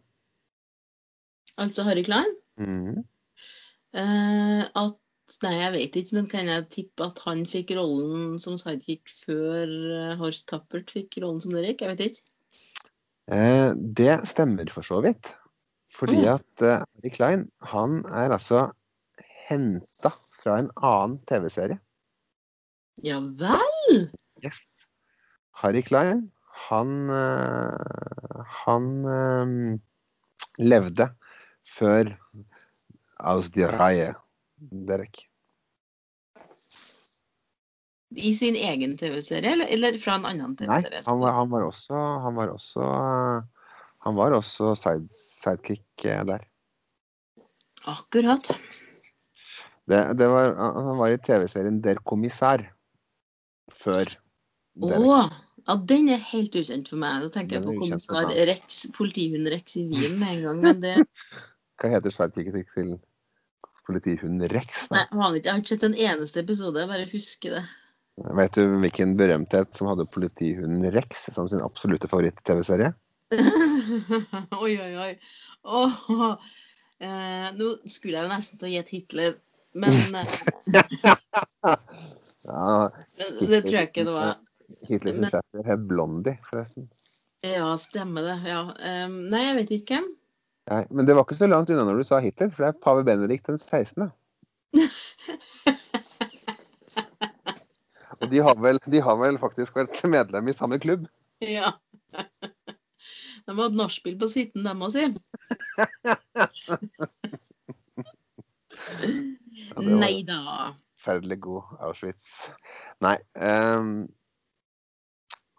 [1.60, 2.34] Altså Harry Klein.
[2.58, 3.04] Mm.
[3.94, 4.98] Eh, at
[5.44, 9.70] Nei, jeg vet ikke, men kan jeg tippe at han fikk rollen som sidekick før
[9.94, 11.84] eh, Horst Tappert fikk rollen som Derek?
[11.84, 12.32] Jeg vet ikke.
[13.30, 13.70] Eh,
[14.00, 15.30] det stemmer for så vidt.
[15.94, 16.32] Fordi mm.
[16.32, 18.66] at eh, Harry Klein, han er altså
[19.46, 21.78] henta fra en annen TV-serie.
[23.02, 24.10] Ja vel?
[24.44, 24.64] Yes.
[25.60, 26.30] Harry Klein,
[26.68, 29.52] han eh, Han eh,
[30.60, 31.08] levde
[31.68, 32.14] før
[33.20, 34.14] Aus die Reihe,
[34.58, 35.26] Derek.
[38.16, 41.02] I sin egen TV-serie, eller, eller fra en annen TV-serie?
[41.06, 43.68] han var, han var også Han var også, eh,
[44.06, 46.44] han var også side, sidekick der.
[47.88, 48.50] Akkurat.
[49.88, 52.64] Det, det var, han var i TV-serien Der Kommissær
[53.78, 54.10] før.
[54.80, 55.38] Derek.
[55.66, 57.26] Ja, den er helt ukjent for meg.
[57.26, 58.30] Da tenker jeg på kommissar.
[58.48, 60.64] Rex, politihund Rex i Wien med en gang.
[60.64, 60.96] Men det
[61.80, 62.96] Hva heter sverdkikket til
[63.88, 64.86] politihunden Rex?
[64.92, 65.28] Nei, Da?
[65.36, 66.82] Jeg har ikke sett en eneste episode.
[66.82, 67.62] Jeg bare husker det.
[68.36, 72.92] Vet du hvilken berømthet som hadde politihunden Rex som sin absolutte favoritt-TV-serie?
[74.64, 75.12] oi, oi, oi.
[75.64, 76.34] Oh,
[77.00, 79.38] eh, nå skulle jeg jo nesten til å gjette Hitler,
[79.74, 80.30] men eh,
[82.44, 84.38] Ja, det, det tror jeg ikke det var.
[84.88, 86.88] Hitler sin sjef het Blondie, forresten.
[87.44, 88.38] Ja, stemmer det.
[88.48, 88.62] Ja.
[89.06, 90.00] Um, nei, jeg vet ikke.
[90.70, 92.82] Nei, men det var ikke så langt unna når du sa Hitler, for det er
[92.84, 94.10] pave Benedikt den 16.
[98.20, 101.08] Og de har, vel, de har vel faktisk vært medlem i samme klubb.
[101.40, 101.72] Ja.
[103.46, 105.04] De har hatt nachspiel på suiten, dem òg, si.
[109.76, 110.70] Ja, Nei da.
[111.00, 112.50] Forferdelig god Auschwitz.
[113.00, 114.08] Nei Um,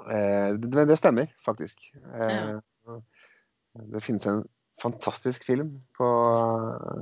[0.06, 1.88] uh, det, det stemmer, faktisk.
[2.14, 2.58] Eh,
[3.92, 4.42] Det finnes en
[4.82, 6.08] fantastisk film på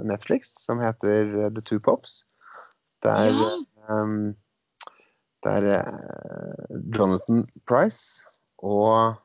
[0.06, 2.26] Netflix som heter The Two Pops.
[3.04, 3.96] Der, Ja.
[3.96, 4.36] um,
[5.44, 8.22] der uh, Jonathan Price
[8.58, 9.16] og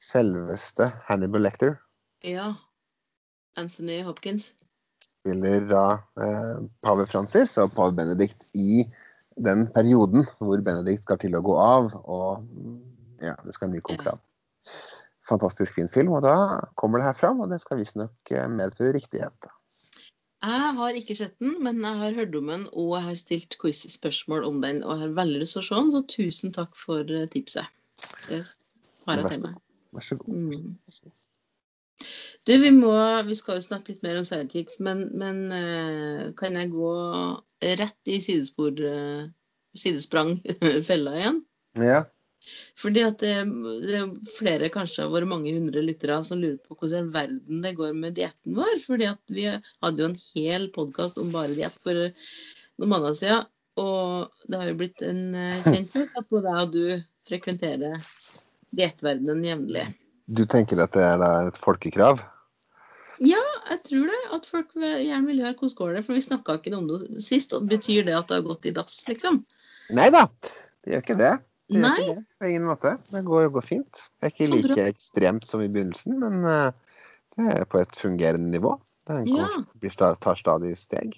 [0.00, 1.74] selveste Hannibal Lecter
[2.24, 2.52] ja.
[3.56, 4.54] Anthony Hopkins.
[5.20, 5.84] Spiller da
[6.20, 8.84] eh, pave Francis og pave Benedikt i
[9.40, 12.80] den perioden hvor Benedikt skal til å gå av, og mm,
[13.28, 14.18] ja, det skal en ny.
[15.30, 16.34] Fantastisk fin film, og da
[16.80, 19.50] kommer det her fram, og det skal visstnok eh, medføre riktighet.
[20.40, 23.58] Jeg har ikke sett den, men jeg har hørt om den, og jeg har stilt
[23.60, 26.72] quiz-spørsmål om den, og jeg har veldig lyst til å se den, så tusen takk
[26.78, 27.68] for eh, tipset.
[28.30, 28.40] Det
[29.04, 29.58] har jeg til meg.
[29.96, 30.32] Vær så god.
[30.32, 31.19] Mm.
[32.50, 32.92] Du, vi må
[33.28, 36.94] Vi skal jo snakke litt mer om sidekicks, men, men eh, kan jeg gå
[37.78, 39.28] rett i sidespor eh,
[39.78, 40.32] sidesprang
[40.88, 41.38] fella igjen?
[41.78, 42.00] Ja.
[42.80, 43.36] Fordi at det,
[43.84, 47.76] det er flere, kanskje av våre mange hundre lyttere, som lurer på hvordan verden det
[47.78, 48.80] går med dietten vår.
[48.82, 53.46] Fordi at vi hadde jo en hel podkast om bare diett for noen måneder siden.
[53.78, 58.10] Og det har jo blitt en kjenthet kjent sak at både jeg og du frekventerer
[58.74, 59.86] diettverdenen jevnlig.
[60.26, 62.26] Du tenker at det er da et folkekrav?
[63.20, 64.18] Ja, jeg tror det.
[64.32, 66.04] At folk gjerne vil høre hvordan går det.
[66.06, 67.52] For vi snakka ikke om det sist.
[67.56, 69.42] Og betyr det at det har gått i dass, liksom?
[69.96, 70.26] Nei da,
[70.84, 71.32] det gjør ikke det.
[71.68, 72.26] det gjør ikke det.
[72.40, 72.94] På ingen måte.
[73.10, 74.02] Det går, går fint.
[74.20, 74.74] Det er ikke Så bra.
[74.78, 76.72] like ekstremt som i begynnelsen, men eh,
[77.36, 78.78] det er på et fungerende nivå.
[79.10, 79.46] Den Ja.
[79.48, 81.16] kommer- tar stadig steg.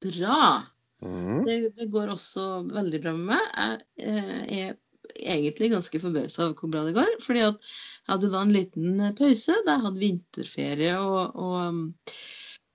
[0.00, 0.62] Bra!
[1.02, 1.44] Mm.
[1.46, 3.80] Det, det går også veldig bra med meg.
[3.96, 4.74] Jeg eh, er
[5.16, 7.06] egentlig ganske forbausa over hvor bra det går.
[7.20, 11.56] fordi at jeg hadde da en liten eh, pause da jeg hadde vinterferie og, og
[11.68, 11.82] um,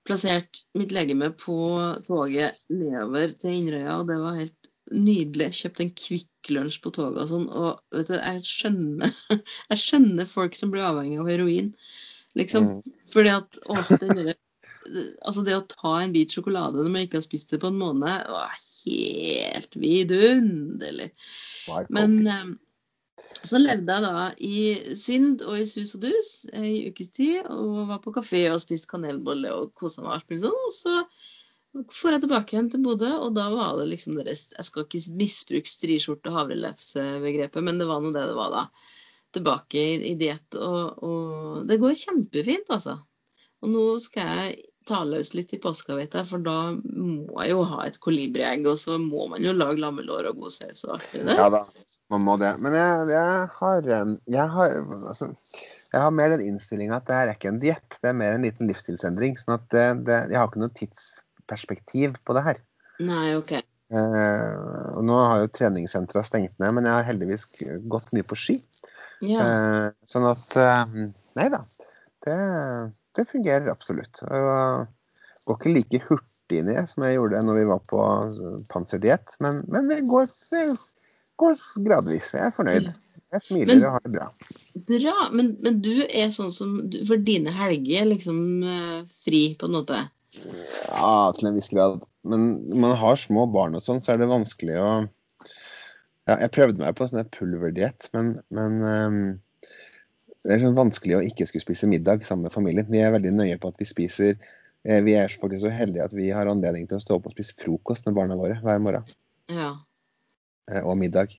[0.06, 1.58] plassert mitt legeme på
[2.06, 5.50] toget nedover til Inderøya, og det var helt nydelig.
[5.58, 7.46] Kjøpt en Kvikk Lunsj på toget og sånn.
[7.50, 9.16] Og vet du, jeg skjønner,
[9.72, 11.72] jeg skjønner folk som blir avhengig av heroin.
[12.38, 12.68] Liksom.
[12.70, 12.98] Mm.
[13.10, 14.36] Fordi at å, den
[15.26, 17.80] altså det å ta en bit sjokolade når man ikke har spist det på en
[17.80, 21.10] måned, var helt vidunderlig.
[21.90, 22.44] Men eh,
[23.16, 24.58] så levde jeg da i
[24.98, 28.90] synd og i sus og dus i ukes tid, og var på kafé og spiste
[28.90, 30.18] kanelbolle og kosa meg.
[30.18, 33.88] alt mulig sånn, Og så får jeg tilbake igjen til Bodø, og da var det
[33.92, 38.36] liksom deres Jeg skal ikke misbruke striskjorte- og havrelefse-begrepet, men det var nå det det
[38.36, 38.64] var da.
[39.36, 40.48] Tilbake i, i diett.
[40.54, 42.98] Og, og det går kjempefint, altså.
[43.64, 47.52] Og nå skal jeg ta løs litt i påska, vet jeg, for da må jeg
[47.52, 50.96] jo ha et kolibriegg, og så må man jo lage lammelår og god saus og
[50.96, 51.36] alt det.
[51.38, 51.62] Ja da,
[52.14, 52.52] man må det.
[52.62, 54.76] Men jeg, jeg har jeg har,
[55.10, 55.30] altså,
[55.92, 58.36] jeg har mer den innstillinga at det her er ikke en diett, det er mer
[58.36, 59.38] en liten livsstilsendring.
[59.42, 62.62] sånn at det, det, Jeg har ikke noe tidsperspektiv på det her.
[63.02, 63.56] Nei, ok.
[63.86, 64.54] Eh,
[64.98, 67.46] og nå har jo treningssentra stengt ned, men jeg har heldigvis
[67.90, 68.56] gått mye på ski.
[69.24, 69.42] Ja.
[69.42, 70.96] Eh, sånn at eh,
[71.36, 71.62] Nei da.
[72.26, 72.36] Det,
[73.16, 74.20] det fungerer absolutt.
[74.26, 74.86] Jeg
[75.46, 78.02] går ikke like hurtig ned som jeg gjorde når vi var på
[78.72, 80.64] panserdiett, men, men det, går, det
[81.38, 82.32] går gradvis.
[82.34, 82.90] Jeg er fornøyd.
[83.34, 84.26] Jeg smiler Men- og har det bra.
[84.88, 85.14] Bra.
[85.32, 86.76] Men, men du er sånn som
[87.08, 89.98] For dine helger er liksom eh, fri, på en måte?
[90.90, 92.04] Ja, til en viss grad.
[92.26, 94.90] Men når man har små barn og sånn, så er det vanskelig å
[96.26, 99.20] ja, Jeg prøvde meg på sånn pulverdiett, men, men ehm,
[100.46, 102.86] det er sånn vanskelig å ikke skulle spise middag sammen med familien.
[102.90, 104.32] Vi er veldig nøye på at vi spiser
[104.86, 107.34] eh, Vi er faktisk så heldige at vi har anledning til å stå opp og
[107.36, 109.06] spise frokost med barna våre hver morgen.
[109.52, 109.72] Ja.
[110.70, 111.34] eh, Og middag.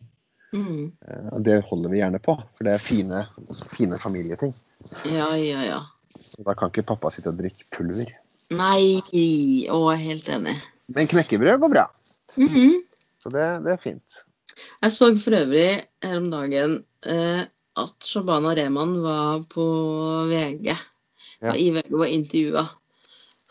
[0.55, 0.91] Mm.
[1.07, 3.23] Eh, Og det holder vi gjerne på, for det er fine,
[3.73, 4.53] fine familieting.
[5.11, 5.81] Ja, ja, ja.
[6.43, 8.09] Da kan ikke pappa sitte og drikke pulver.
[8.55, 10.53] Nei, å, jeg er helt enig.
[10.95, 11.83] Men knekkebrød går bra.
[12.39, 12.77] Mhm.
[13.23, 14.21] Så det, det er fint.
[14.81, 15.69] Jeg så for øvrig
[16.05, 17.43] her om dagen eh,
[17.77, 19.65] at Shabana Rehman var på
[20.31, 20.73] VG.
[21.39, 21.53] Ja.
[21.55, 22.65] I VG var intervjua.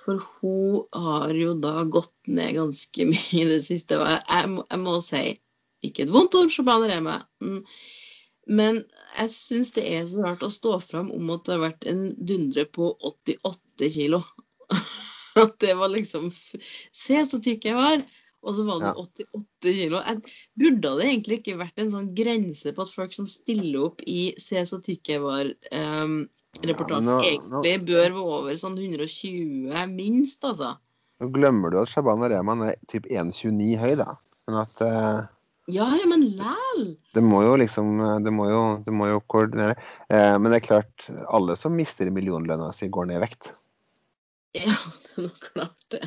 [0.04, 3.98] For hun har jo da gått ned ganske mye i det siste.
[4.00, 5.22] Og jeg, jeg, må, jeg må si,
[5.86, 7.62] ikke et vondt ord, Shabana Rehman, mm,
[8.46, 8.78] men
[9.16, 12.04] jeg syns det er så rart å stå fram om at du har vært en
[12.28, 14.22] dundre på 88 kilo.
[15.36, 18.04] At det var liksom Se så tykk jeg var!
[18.46, 20.00] Og så var det 88 kilo.
[20.62, 24.30] Burde det egentlig ikke vært en sånn grense på at folk som stiller opp i
[24.38, 30.44] Se så tykk jeg var-reportasje, Ja, men nå- egentlig bør være over sånn 120 minst,
[30.46, 30.76] altså.
[31.20, 34.12] Nå glemmer du at Shabana Rehman er typ 1,29 høy, da.
[34.46, 35.26] Men at uh...
[35.66, 36.82] Ja, ja, men læl!
[37.16, 39.74] det må jo liksom Det må jo, det må jo koordinere.
[40.06, 43.50] Eh, men det er klart, alle som mister millionlønna si, går ned i vekt.
[44.66, 44.76] Ja,
[45.16, 46.00] det er nok klart det.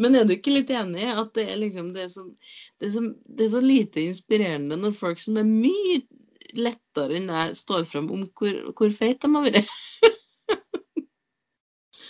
[0.00, 2.24] Men er du ikke litt enig i at det er liksom det er, så,
[2.80, 6.02] det, er så, det er så lite inspirerende når folk som er mye
[6.56, 9.74] lettere enn deg, står fram om hvor, hvor feit de har vært?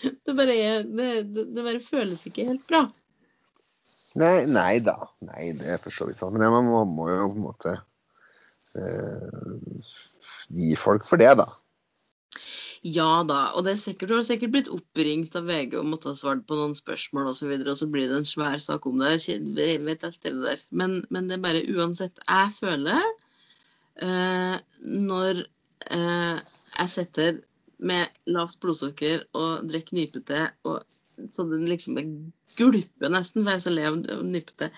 [0.05, 2.83] Det bare, er, det, bare føles ikke helt bra.
[4.21, 4.97] Nei, nei da.
[5.25, 6.37] Nei, det er for så vidt sånn.
[6.37, 7.73] Men man må, må jo på en måte
[8.79, 9.79] eh,
[10.53, 11.47] gi folk for det, da.
[12.85, 16.11] Ja da, og det er sikkert, du har sikkert blitt oppringt av VG og måtte
[16.11, 18.85] ha svart på noen spørsmål og, så videre, og så blir det en svær sak
[18.91, 19.15] om det.
[19.25, 20.65] Jeg vet alt det der.
[20.69, 23.01] Men, men det er bare uansett Jeg føler
[24.05, 25.41] eh, når
[25.97, 26.45] eh,
[26.75, 27.41] jeg sitter
[27.85, 30.85] med lavt blodsukker og drikker nypete, og
[31.33, 31.97] så den liksom
[32.59, 34.71] gulper nesten, for jeg er så lei av nypete,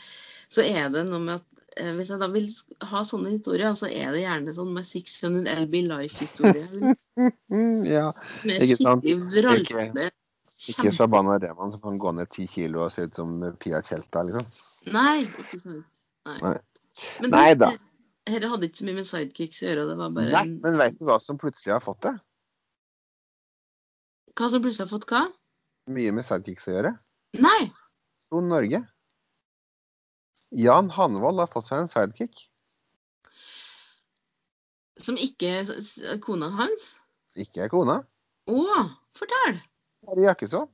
[0.47, 1.56] så er det noe med at
[1.97, 2.47] hvis jeg da vil
[2.91, 6.93] ha sånne historier, så er det gjerne sånn med 600 LB Life-historie.
[7.53, 8.07] Mm, ja.
[8.49, 9.05] Med Ikke sant?
[9.05, 10.07] Ikke vraltende
[10.73, 14.23] Ikke Shabana Rehman som kan gå ned ti kilo og se ut som Pia Tjelta,
[14.25, 14.47] liksom.
[14.95, 16.01] Nei, ikke sant.
[16.27, 16.39] Nei.
[16.47, 16.55] Nei.
[17.21, 17.69] Men Nei da.
[18.27, 19.83] Dette hadde ikke så mye med sidekicks å gjøre.
[19.91, 22.15] Det var bare Nei, en- men veit du hva som plutselig har fått det?
[24.37, 25.21] Hva som plutselig har fått hva?
[25.93, 26.93] Mye med sidekicks å gjøre.
[27.39, 27.61] Nei!
[28.27, 28.81] Son Norge.
[30.51, 32.47] Jan Hanvold har fått seg en sidekick.
[35.03, 36.95] Som ikke er kona hans?
[37.37, 37.99] Ikke er kona.
[38.49, 38.85] Å,
[39.17, 39.59] fortell!
[40.07, 40.69] Kari Jakkesson.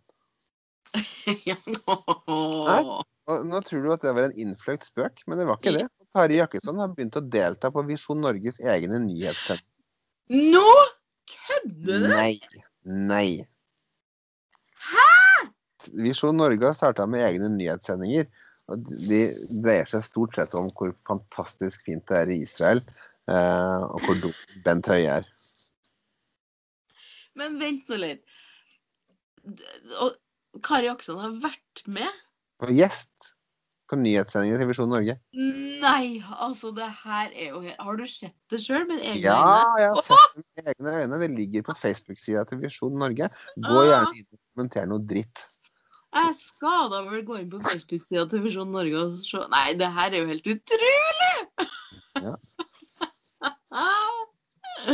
[1.49, 1.97] ja, nå.
[3.33, 5.87] Og nå tror du at det var en innfløkt spøk, men det var ikke det.
[6.13, 9.69] Kari Jakkesson har begynt å delta på Visjon Norges egne nyhetssending.
[10.53, 10.67] Nå
[11.33, 12.13] kødder du!
[12.13, 12.35] Nei.
[12.85, 13.29] Nei.
[14.91, 15.09] Hæ?!
[16.05, 18.29] Visjon Norge har starta med egne nyhetssendinger.
[18.71, 19.21] De
[19.63, 22.81] dreier seg stort sett om hvor fantastisk fint det er i Israel,
[23.29, 25.29] eh, og hvor dum Bent Høie er.
[27.39, 28.25] Men vent nå litt.
[30.63, 32.21] Kari Akson har vært med?
[32.63, 33.33] Og gjest
[33.91, 35.19] på nyhetssendingen til Visjon Norge.
[35.37, 39.81] Nei, altså det her er jo Har du sett det sjøl med egne Ja, øyne?
[39.83, 41.19] jeg har sett det med egne øyne.
[41.25, 43.29] Det ligger på Facebook-sida til Visjon Norge.
[43.59, 45.43] Gå gjerne inn og kommenter noe dritt.
[46.13, 49.89] Jeg skal da vel gå inn på Facebook-sida til Visjon Norge og se Nei, det
[49.95, 51.37] her er jo helt utrolig!
[52.21, 52.35] Ja.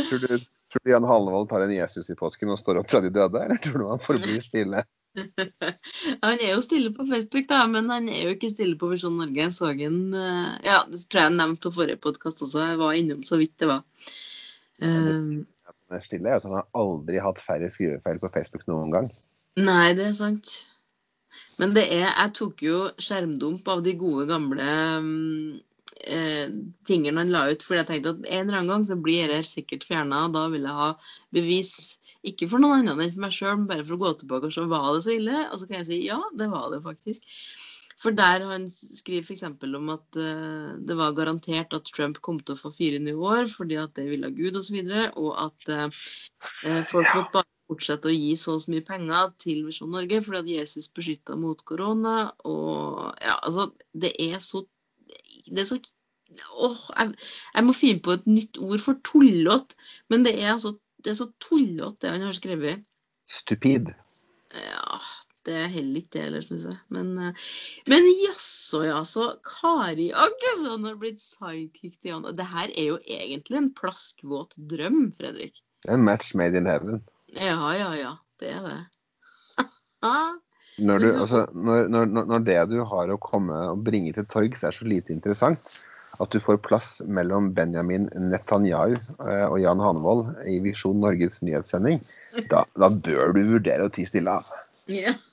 [0.09, 0.31] Tror du,
[0.69, 3.41] tror du Jan Hallevold tar en Jesus i påsken og står opp fra de døde,
[3.41, 4.83] eller tror du han forblir stille?
[6.25, 9.17] han er jo stille på Facebook, da, men han er jo ikke stille på Visjon
[9.17, 9.39] Norge.
[9.41, 12.65] Jeg så han eh, Ja, det tror jeg jeg nevnte på forrige podkast også.
[12.71, 13.81] Jeg var innom så vidt det var.
[14.79, 15.47] Um,
[15.89, 16.51] Han er stille, altså.
[16.51, 19.09] han har aldri hatt færre skrivefeil på Facebook noen gang.
[19.59, 20.53] nei, det er sant.
[21.59, 24.67] Men det er Jeg tok jo skjermdump av de gode, gamle
[25.03, 25.57] mm,
[26.07, 26.45] eh,
[26.87, 29.49] tingene han la ut, fordi jeg tenkte at en eller annen gang så blir dette
[29.49, 30.25] sikkert fjerna.
[30.33, 30.91] Da vil jeg ha
[31.35, 31.73] bevis,
[32.27, 34.69] ikke for noen annen enn for meg sjøl, bare for å gå tilbake og se
[34.71, 35.43] var det så ille.
[35.49, 37.27] Og så kan jeg si ja, det var det faktisk.
[37.99, 39.43] For der han skriver f.eks.
[39.75, 43.49] om at uh, det var garantert at Trump kom til å få fire nye år
[43.51, 47.49] fordi at det ville Gud osv., og, så videre, og at uh, folk måtte bare
[47.69, 51.37] fortsette å gi så og så mye penger til Visjon Norge fordi at Jesus beskytta
[51.39, 52.17] mot korona.
[52.49, 54.65] Og ja, altså Det er så
[55.49, 55.79] Det er så
[56.29, 57.15] Åh, jeg,
[57.55, 59.77] jeg må finne på et nytt ord for tullete.
[60.13, 62.85] Men det er altså det er så tullete, det han har skrevet.
[63.31, 63.91] Stupid.
[64.53, 64.99] Ja,
[65.47, 66.79] det er heller ikke det heller, syns jeg.
[66.93, 67.45] Men, eh,
[67.91, 68.99] men jaså, ja.
[69.07, 72.27] Så Kari Aggesson har blitt sidekick til Jan.
[72.35, 75.63] Det her er jo egentlig en plaskvåt drøm, Fredrik.
[75.87, 76.99] En match made in heaven.
[77.35, 78.15] Ja, ja, ja.
[78.39, 78.79] Det er det.
[80.79, 84.61] Når, du, altså, når, når, når- det du har å komme og bringe til torgs
[84.63, 85.59] er så lite interessant,
[86.23, 91.99] at du får plass mellom Benjamin Netanyahu eh, og Jan Hanevold i Visjon Norges nyhetssending,
[92.51, 94.37] da, da bør du vurdere å tie stille.
[94.39, 94.87] Altså.
[94.87, 95.13] ja.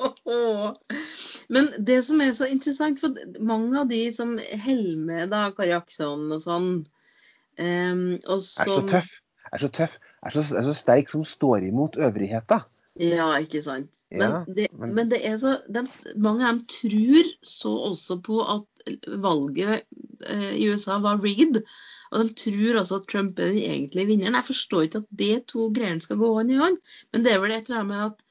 [0.00, 0.70] Åh.
[1.52, 5.74] Men det som er så interessant, for mange av de som heller med da, Kari
[5.76, 9.10] Akson og sånn um, og Er så tøff.
[9.52, 9.96] Er så tøff.
[10.26, 12.60] Er så, er så sterk som står imot øvrigheta.
[13.00, 13.90] Ja, ikke sant.
[14.10, 15.84] Men, Ja, det, men- men det er så de,
[16.18, 18.66] Mange av dem tror så også på at
[19.22, 19.84] valget
[20.26, 21.62] eh, i USA var rigged.
[22.10, 24.34] Og de tror også at Trump er den egentlige vinneren.
[24.34, 26.78] Jeg forstår ikke at de to greiene skal gå hånd i hånd.
[27.12, 28.24] Men det er vel et eller annet med at,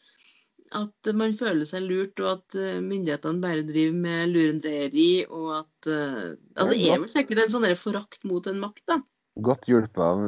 [0.84, 5.26] at man føler seg lurt, og at eh, myndighetene bare driver med lurendreieri.
[5.30, 9.00] og at eh, altså, Det er vel sikkert en sånn forakt mot en makt, da.
[9.46, 10.26] Godt hjulpet av,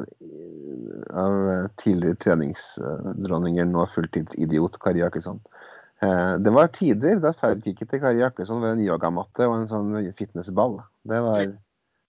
[1.23, 1.37] av
[1.81, 5.41] tidligere treningsdronninger, nå fulltidsidiot Kari Jakkesson.
[6.01, 9.91] Eh, Det var tider da sidekicket til Kari Jakkesson var en yogamatte og en sånn
[10.17, 10.79] fitnessball.
[11.07, 11.43] Det var,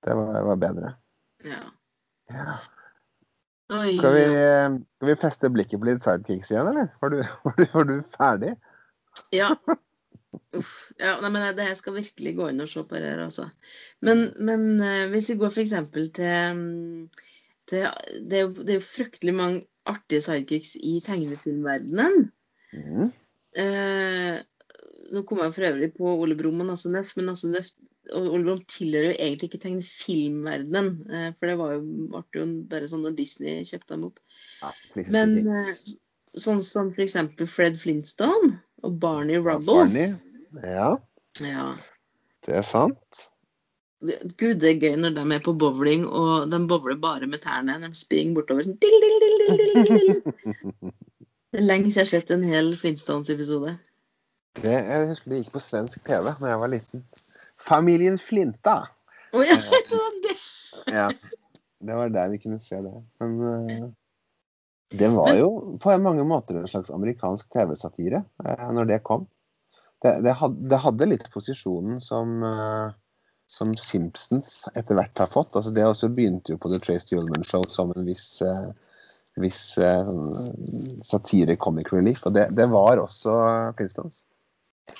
[0.07, 0.95] det var, var bedre.
[1.47, 1.63] Ja.
[2.33, 2.57] Ja.
[3.73, 4.25] Oi, Skal, vi,
[4.99, 6.91] skal vi feste blikket på litt sidekicks igjen, eller?
[7.01, 8.53] Var du, var du, var du ferdig?
[9.33, 9.51] Ja.
[10.57, 10.73] Uff.
[11.01, 13.49] Ja, nei, men det, jeg skal virkelig gå inn og se på det her, altså.
[14.05, 15.75] Men, men eh, hvis vi går f.eks.
[15.93, 17.29] til, mm,
[17.69, 17.85] til
[18.31, 22.31] det, er jo, det er jo fryktelig mange artige sidekicks i tegnefilmverdenen.
[22.73, 23.13] Mm.
[23.61, 24.41] Eh,
[25.13, 27.73] nå kom jeg for øvrig på Ole Brumm og Nasse Nøff, men Nasse Nøff
[28.17, 30.89] og Ole Brumm tilhører jo egentlig ikke tegnefilmverdenen.
[31.13, 31.83] Eh, for det var jo,
[32.15, 34.23] ble jo bare sånn når Disney kjøpte dem opp.
[34.63, 34.73] Ja,
[35.13, 35.75] Men eh,
[36.39, 38.55] sånn som for eksempel Fred Flintstone
[38.87, 39.83] og Barney Rubble.
[39.85, 40.13] Barney.
[40.63, 40.97] Ja,
[41.41, 41.67] Ja.
[42.47, 43.23] det er sant.
[44.03, 47.77] Gud, det er gøy når de er på bowling, og de bowler bare med tærne.
[47.79, 50.93] De springer bortover sånn dil, dil, dil,
[51.63, 53.77] lenge siden jeg har sett en hel Flintstones-episode.
[54.59, 57.05] Det, jeg husker det gikk på svensk TV da jeg var liten.
[57.63, 58.81] Familien Flinta.
[59.33, 59.55] Oh, ja,
[59.89, 60.37] det var det.
[60.93, 61.07] Ja,
[61.87, 62.93] det var der vi kunne se det.
[63.23, 63.87] Men eh,
[64.93, 69.27] det var jo på mange måter en slags amerikansk TV-satire eh, når det kom.
[70.03, 72.89] Det, det, had, det hadde litt posisjonen som, eh,
[73.47, 75.55] som Simpsons etter hvert har fått.
[75.57, 78.99] Altså det også begynte jo på The Trace Ullman Show som en viss, eh,
[79.41, 80.13] viss eh,
[81.07, 82.25] satire comic relief.
[82.27, 83.37] Og det, det var også
[83.79, 84.25] Flintstones.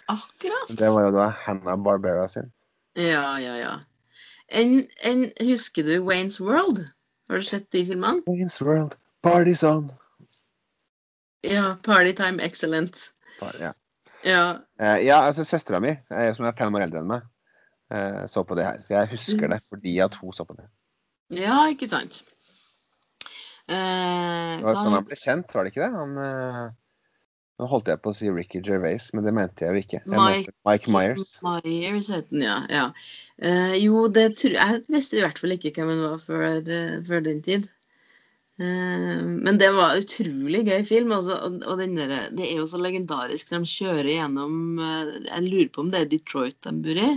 [0.07, 0.77] Akkurat.
[0.79, 2.53] Det var jo da Hannah Barbera sin.
[2.95, 3.77] Ja, ja, ja.
[4.53, 6.85] En, en, husker du Waynes World?
[7.29, 8.23] Har du sett de filmene?
[8.27, 9.91] Wayne's World, party's on.
[11.43, 11.77] Ja.
[11.85, 12.99] Partytime Excellent.
[13.61, 13.73] Ja.
[14.25, 14.43] Ja.
[14.79, 17.25] Eh, ja, altså søstera mi, eh, som er fem år eldre enn meg,
[17.91, 18.79] eh, så på det her.
[18.87, 20.69] Så jeg husker det fordi at hun så på det.
[21.41, 22.21] ja, ikke sant.
[23.69, 25.91] Eh, Det var sånn han ble kjent, var det ikke det?
[25.97, 26.15] Han,
[27.59, 30.01] nå holdt jeg på å si Ricky Gervais, men det mente jeg jo ikke.
[30.07, 31.35] Jeg Mike- Mike Myers.
[31.43, 32.61] Myers het den, ja.
[32.71, 32.87] ja.
[33.43, 36.59] Eh, jo, det tror jeg visste i hvert fall ikke hvem han var før,
[37.07, 37.69] før den tid.
[38.61, 41.13] Eh, men det var utrolig gøy film.
[41.17, 43.53] Altså, og, der, det er jo så legendarisk.
[43.55, 47.11] De kjører gjennom eh, Jeg lurer på om det er Detroit de bor i.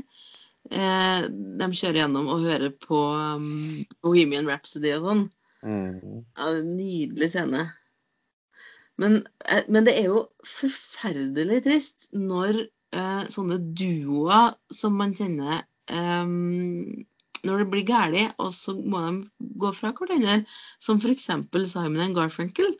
[0.74, 1.26] Eh,
[1.62, 3.02] de kjører gjennom og hører på
[3.38, 3.50] um,
[4.06, 5.26] Bohemian Rhapsody og sånn.
[5.66, 6.22] Mm.
[6.38, 7.66] Ja, nydelig scene.
[9.02, 9.20] Men,
[9.68, 12.62] men det er jo forferdelig trist når
[12.96, 16.24] uh, sånne duoer som man kjenner eh,
[17.46, 20.42] Når det blir galt, og så må de gå fra hverandre,
[20.82, 21.30] som f.eks.
[21.72, 22.76] Simon and Garfunkel.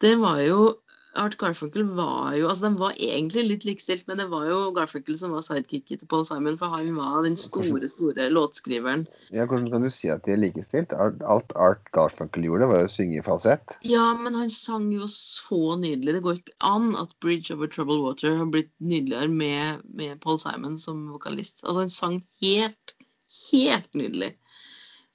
[0.00, 0.74] Det var jo
[1.16, 5.16] Art Garfunkel var jo altså De var egentlig litt likestilt, men det var jo Garfunkel
[5.18, 9.06] som var sidekicket til Paul Simon, for han var den store, store låtskriveren.
[9.34, 10.92] Ja, hvordan kan du si at de er likestilt?
[10.96, 13.76] Alt Art Garfunkel gjorde, var jo å synge i falsett.
[13.86, 16.18] Ja, men han sang jo så nydelig.
[16.18, 20.40] Det går ikke an at 'Bridge Over Troubled Water' har blitt nydeligere med, med Paul
[20.42, 21.64] Simon som vokalist.
[21.64, 22.95] Altså, han sang helt,
[23.30, 24.32] helt nydelig.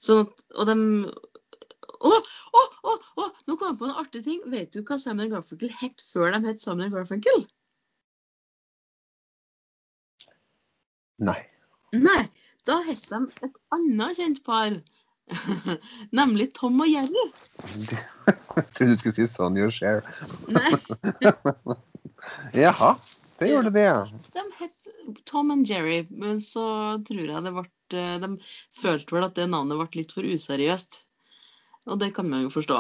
[0.02, 0.78] Sånn at, og de
[2.02, 3.26] Å, å, å, å!
[3.46, 4.40] Nå kom jeg på en artig ting.
[4.50, 7.44] Vet du hva Simon Garfunkel het før de het Simon Garfunkel?
[11.22, 11.38] Nei.
[11.94, 12.24] Nei,
[12.66, 14.80] da het de et annet kjent par.
[16.18, 17.26] Nemlig Tom og Jerry.
[17.62, 20.02] Jeg trodde du skulle si Sonja og Cher.
[20.50, 20.72] Nei,
[22.64, 22.92] Jaha,
[23.40, 24.02] det gjorde det, ja.
[24.36, 24.81] de het
[25.30, 26.66] Tom and Jerry, men så
[27.08, 28.30] tror jeg det ble De
[28.78, 31.02] følte vel at det navnet ble litt for useriøst.
[31.92, 32.78] Og det kan man jo forstå.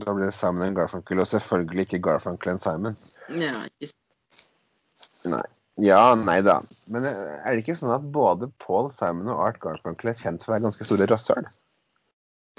[0.00, 2.96] Da ble det Simon and Garfunkel, og selvfølgelig ikke Garfunkel and Simon.
[3.28, 3.92] Ja, ikke.
[5.30, 5.44] Nei.
[5.84, 6.60] Ja, nei da.
[6.92, 10.44] Men eh, er det ikke sånn at både Paul Simon og Art Garfunkel er kjent
[10.44, 11.48] for å være ganske store rasshøl?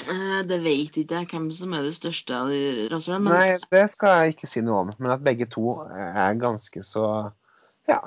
[0.05, 3.25] Eh, Det vet ikke jeg hvem som er det største av de rasshølene.
[3.25, 4.93] Men Nei, det skal jeg ikke si noe om.
[4.99, 7.07] Men at begge to er ganske så
[7.87, 8.01] Ja.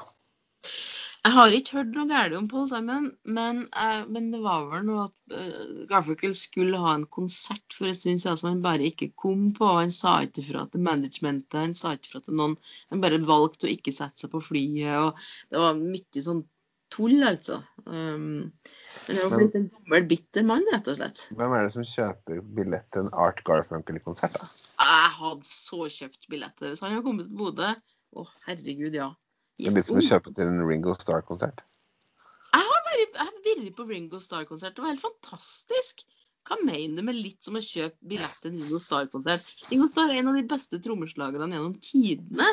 [1.20, 4.86] Jeg har ikke hørt noe galt om Paul Simon, men, eh, men det var vel
[4.86, 8.88] noe at uh, Garfunkel skulle ha en konsert for en stund siden som han bare
[8.88, 9.68] ikke kom på.
[9.76, 12.56] Han sa ikke fra til managementet, han sa ikke fra til noen.
[12.94, 14.96] Han bare valgte å ikke sette seg på flyet.
[14.96, 15.20] og
[15.52, 16.42] Det var mye sånn
[16.90, 17.60] tull, altså.
[17.84, 18.48] Um,
[19.04, 21.24] men det var blitt en gammel, bitter mann, rett og slett.
[21.36, 24.52] Hvem er det som kjøper billett til en Art Garfunkel-konsert, da?
[24.80, 27.74] Jeg hadde så kjøpt billetter hvis han hadde kommet til Bodø.
[28.16, 29.12] Å, herregud, ja.
[29.60, 31.60] Det er litt som å kjøpe til en Ringo Starr-konsert.
[32.50, 34.74] Jeg har vært, på Ringo Starr-konsert.
[34.76, 36.04] Det var helt fantastisk.
[36.48, 39.50] Hva mener du med litt som å kjøpe billett til en Ringo Starr-konsert?
[39.70, 42.48] Ringo Starr er en av de beste trommeslagerne gjennom tidene.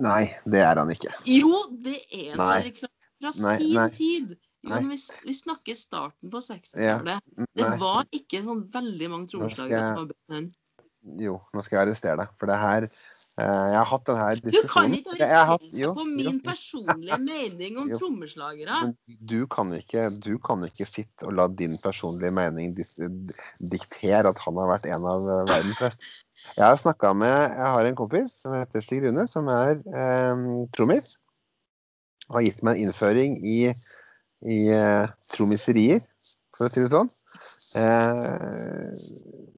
[0.00, 1.12] Nei, det er han ikke.
[1.28, 1.52] Jo,
[1.84, 2.72] det er Nei.
[2.78, 2.88] fra,
[3.20, 3.90] Nei, sin nei.
[3.92, 4.32] tid.
[4.64, 7.30] Jo, vi, vi snakker starten på 60-tallet.
[7.56, 10.50] Det var ikke sånn veldig mange trommeslagere som var bedre enn han.
[11.00, 12.32] Jo, nå skal jeg arrestere deg.
[12.36, 16.04] For det her eh, Jeg har hatt den her Du kan ikke arrestere deg på
[16.10, 18.80] min personlige mening om trommeslagere.
[19.06, 24.60] Du kan, ikke, du kan ikke sitte og la din personlige mening diktere at han
[24.60, 26.10] har vært en av eh, verdens beste.
[26.56, 30.44] Jeg har snakka med Jeg har en kompis som heter Stig Rune, som er eh,
[30.76, 31.16] trommis.
[32.30, 33.72] Har gitt meg en innføring i,
[34.44, 36.04] i eh, trommiserier,
[36.54, 37.10] for å si det sånn.
[37.80, 39.50] Eh,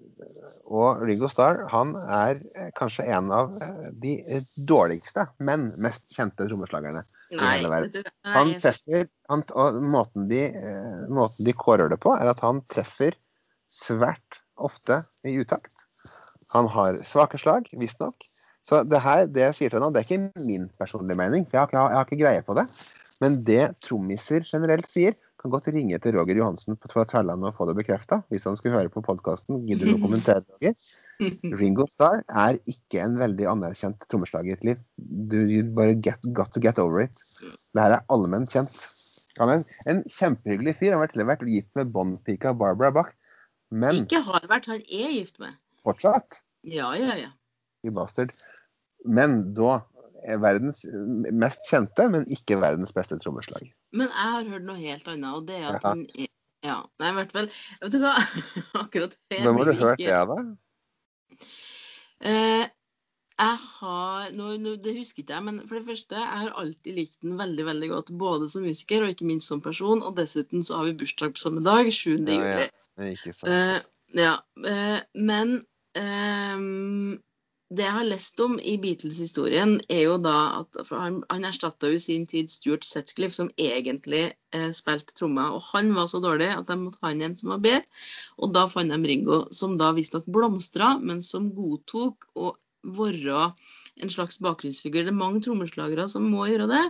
[0.66, 6.14] og Ringo Starr han er eh, kanskje en av eh, de eh, dårligste, men mest
[6.16, 7.02] kjente trommeslagerne.
[7.32, 8.04] i hele verden.
[8.28, 10.42] Han treffer han, Og måten de,
[11.08, 13.16] måten de kårer det på, er at han treffer
[13.72, 15.72] svært ofte i utakt.
[16.52, 18.14] Han har svake slag, visstnok.
[18.62, 21.46] Så det her, det jeg sier til deg nå, det er ikke min personlige mening,
[21.48, 22.66] for jeg har, ikke- jeg har ikke greie på det.
[23.22, 27.56] Men det trommiser generelt sier, kan godt ringe til Roger Johansen på fra Tverlandet og
[27.56, 28.20] få det bekrefta.
[28.30, 31.56] Hvis han skulle høre på podkasten, gidder du å kommentere, Roger?
[31.58, 34.62] Ringo Starr er ikke en veldig anerkjent trommeslager.
[34.66, 34.80] Liv.
[34.96, 35.38] Du
[35.74, 37.18] bare get, got to get over it.
[37.74, 38.78] Det her er allment kjent.
[39.40, 40.94] Han er en, en kjempehyggelig fyr.
[40.94, 43.12] Han har til og med vært gift med Bond-pika Barbara Bach.
[43.72, 45.56] Men Ikke har vært, han er gift med.
[45.82, 46.36] fortsatt
[46.68, 47.30] Ja, ja, ja.
[47.82, 48.30] you bastard.
[49.02, 49.80] Men da
[50.28, 50.84] er verdens
[51.34, 53.72] mest kjente, men ikke verdens beste trommeslag.
[53.92, 55.88] Men jeg har hørt noe helt annet, og det er at Ja.
[55.88, 56.30] han er
[56.62, 57.48] Ja, nei, i hvert fall
[57.82, 58.12] Vet du hva?
[58.84, 60.44] Akkurat det Hvem har du hørt det av, da?
[62.22, 62.68] Eh,
[63.42, 66.98] jeg har nå, nå, Det husker ikke jeg, men for det første, jeg har alltid
[66.98, 68.12] likt den veldig veldig godt.
[68.20, 70.04] Både som musiker og ikke minst som person.
[70.06, 72.12] Og dessuten så har vi bursdag på samme dag, 7.
[72.28, 72.52] Ja, ja.
[72.60, 73.10] juli.
[73.16, 73.50] Ikke sant.
[73.50, 73.80] Eh,
[74.22, 74.36] ja,
[74.68, 75.56] eh, men
[75.98, 77.18] ehm,
[77.76, 82.00] det jeg har lest om i Beatles-historien, er jo da at Han, han erstatta jo
[82.02, 85.54] sin tid Stuart Sutcliffe, som egentlig eh, spilte trommer.
[85.56, 88.02] Og han var så dårlig at de måtte ha en som var bedre.
[88.38, 93.52] Og da fant de Ringo, som da visstnok blomstra, men som godtok å være
[94.02, 95.04] en slags bakgrunnsfigur.
[95.06, 96.82] Det er mange trommeslagere som må gjøre det.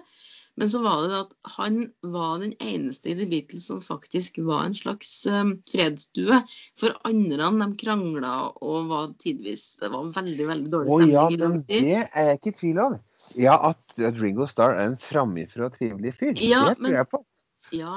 [0.61, 4.67] Men så var det at han var den eneste i The Beatles som faktisk var
[4.67, 6.43] en slags um, fredsdue.
[6.79, 11.15] For andre de krangla og var tidvis Det var veldig, veldig dårlig Å stemning.
[11.15, 12.99] ja, i lang men det er jeg ikke i tvil om.
[13.41, 16.35] Ja, at, at Ringo Starr er en framifrå trivelig fyr.
[16.37, 17.25] Ja, det tror men- jeg på.
[17.73, 17.97] Ja,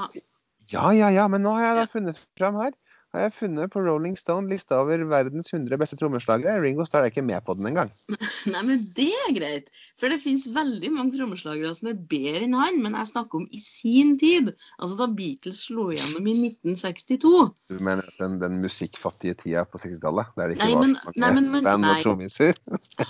[0.71, 2.71] Ja, ja, ja, men nå har jeg da funnet fram her.
[3.15, 6.57] Har jeg funnet på Rolling Stone lista over verdens 100 beste trommeslagere.
[6.59, 7.87] Ringo Starr er ikke med på den engang.
[8.51, 9.69] Nei, men det er greit.
[10.01, 13.45] For det fins veldig mange trommeslagere som er bedre enn han, men jeg snakker om
[13.55, 14.51] i sin tid.
[14.75, 17.31] Altså da Beatles slo igjennom i 1962.
[17.71, 21.15] Du mener den, den musikkfattige tida på 60-tallet, der det ikke Nei, var men- så
[21.15, 22.51] nei, mange men- band og trommiser?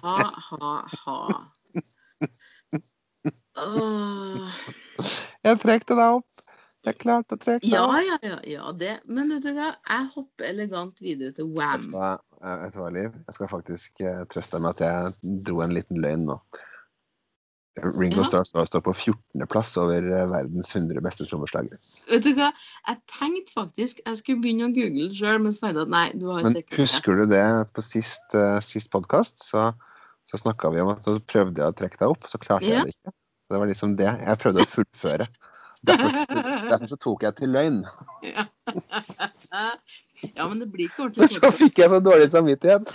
[0.06, 0.18] Ha,
[0.52, 1.20] ha, ha.
[3.58, 4.58] Åh.
[5.46, 6.46] Jeg trekte deg opp.
[6.86, 9.00] Jeg klarte å trekke Ja, ja, ja, ja, det.
[9.10, 11.88] Men vet du hva, jeg hopper elegant videre til Wham.
[11.96, 13.12] Eh, vet du hva, Liv?
[13.26, 16.38] Jeg skal faktisk uh, trøste deg med at jeg dro en liten løgn nå.
[17.76, 18.28] Ringo Ja.
[18.30, 21.76] Starr står- på 14.-plass over eh, verdens 100 beste trommeslagere.
[22.08, 22.52] Vet du hva,
[22.88, 25.92] jeg tenkte faktisk jeg skulle begynne å google det sjøl, men så fant jeg at
[25.92, 26.86] nei, du har Men sikkert det.
[26.86, 27.44] husker du det
[27.76, 29.44] på sist, uh, sist podkast?
[29.50, 29.66] Så,
[30.30, 32.86] så snakka vi om at så prøvde jeg å trekke deg opp, så klarte Ja.
[32.86, 33.16] jeg det ikke.
[33.52, 34.08] Det var liksom det.
[34.24, 35.28] Jeg prøvde å fullføre.
[35.86, 36.26] Derfor,
[36.70, 37.82] derfor så tok jeg til løgn.
[38.26, 38.46] Ja.
[40.36, 42.94] ja, men det blir ikke Men ordentlig så fikk jeg så dårlig samvittighet.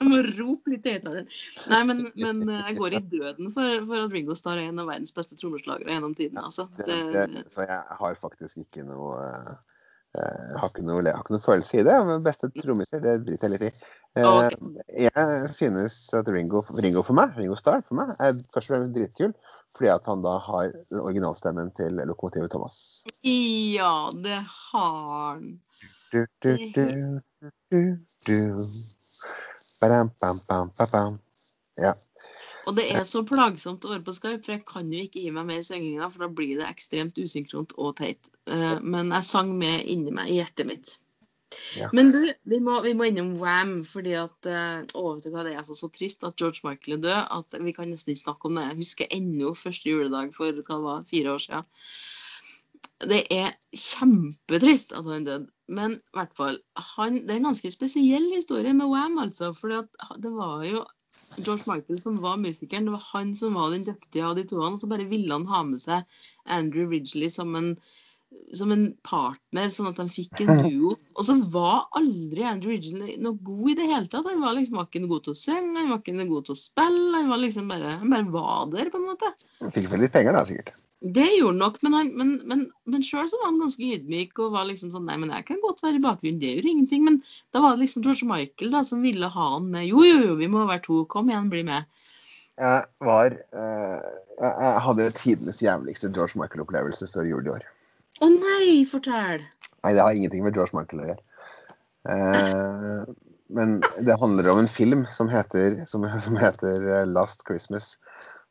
[0.00, 1.24] Jeg må rope litt høyere.
[1.68, 4.80] Nei, men, men eh, jeg går i døden for, for at Ringo Starr er en
[4.80, 6.40] av verdens beste trommeslagere gjennom tiden.
[6.40, 6.68] Altså.
[6.78, 9.52] Det, Det, det, jeg har faktisk ikke noe eh,
[10.10, 11.96] jeg har ikke, noe, jeg har ikke noe følelse i det.
[12.08, 13.70] Men beste trommiser, det driter jeg litt i.
[14.18, 14.56] Eh.
[15.04, 18.96] Jeg synes at Ringo, Ringo for meg, Ringo Starr for meg, er først og fremst
[18.96, 19.34] dritkul.
[19.76, 23.04] Fordi at han da har originalstemmen til Lokomotivet Thomas.
[23.22, 23.94] ja,
[24.24, 25.46] det har han.
[26.10, 27.20] Du, du, du,
[27.70, 27.80] du,
[28.26, 28.38] du.
[29.80, 31.20] Badam, bam, bam, bam, bam.
[31.78, 31.94] Ja.
[32.70, 35.30] Og det er så plagsomt å være på Skype, for jeg kan jo ikke gi
[35.34, 38.30] meg mer synginga, for da blir det ekstremt usynkront og teit.
[38.46, 40.92] Eh, Men jeg sang med inni meg, i hjertet mitt.
[41.74, 41.88] Ja.
[41.92, 45.42] Men du, vi må, vi må innom Wam, fordi at eh, Å, vet du hva,
[45.42, 48.22] det er altså så trist at George Michael er død at vi kan nesten ikke
[48.22, 48.68] snakke om det.
[48.68, 51.66] Jeg husker ennå første juledag for hva det var, fire år siden.
[53.10, 55.50] Det er kjempetrist at han døde.
[55.74, 56.62] Men i hvert fall,
[56.94, 59.50] han, det er en ganske spesiell historie med Wam, altså.
[59.56, 59.74] For
[60.22, 60.84] det var jo
[61.44, 62.86] George Michael som var musikeren.
[62.88, 64.60] Det var han som var den dyktige av de to.
[64.62, 66.20] Og så bare ville han ha med seg
[66.50, 67.72] Andrew Ridgely som en,
[68.56, 70.96] som en partner, sånn at de fikk en duo.
[71.18, 74.28] Og så var aldri Andrew Ridgely noe god i det hele tatt.
[74.30, 77.16] Han var liksom ikke god til å synge, han var ikke god til å spille.
[77.16, 79.34] Han var liksom bare, han bare var der, på en måte.
[79.62, 80.86] Han fikk vel litt penger, da, sikkert.
[81.00, 84.52] Det gjorde han nok, men, han, men, men, men sjøl var han ganske ydmyk og
[84.52, 87.06] var liksom sånn Nei, men jeg kan godt være i bakgrunnen, det gjør ingenting.
[87.06, 87.16] Men
[87.56, 89.86] da var det liksom George Michael da som ville ha han med.
[89.88, 90.98] Jo, jo, jo, vi må være to.
[91.08, 91.88] Kom igjen, bli med.
[92.60, 97.64] Jeg var eh, Jeg hadde tidenes jævligste George Michael-opplevelse før jul i år.
[98.20, 99.46] Å nei, fortell!
[99.80, 101.22] Nei, det har ingenting med George Michael å gjøre.
[102.12, 103.12] Eh,
[103.56, 107.94] men det handler om en film som heter, som, som heter eh, Last Christmas.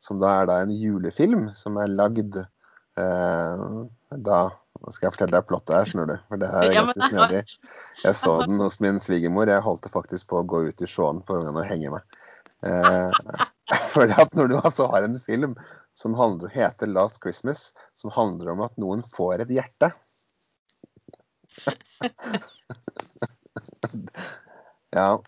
[0.00, 3.66] Som da er da en julefilm som er lagd eh,
[4.30, 4.40] da
[4.80, 6.20] Nå skal jeg fortelle deg plottet her, skjønner du.
[6.30, 7.40] For det er ganske snedig.
[8.00, 9.50] Jeg så den hos min svigermor.
[9.50, 12.02] Jeg holdt det faktisk på å gå ut i sjåen på ungene og henge meg.
[12.64, 13.10] Eh,
[13.92, 15.52] fordi at når du altså har en film
[16.00, 19.90] som handler, heter Last Christmas, som handler om at noen får et hjerte
[24.96, 25.22] Ja.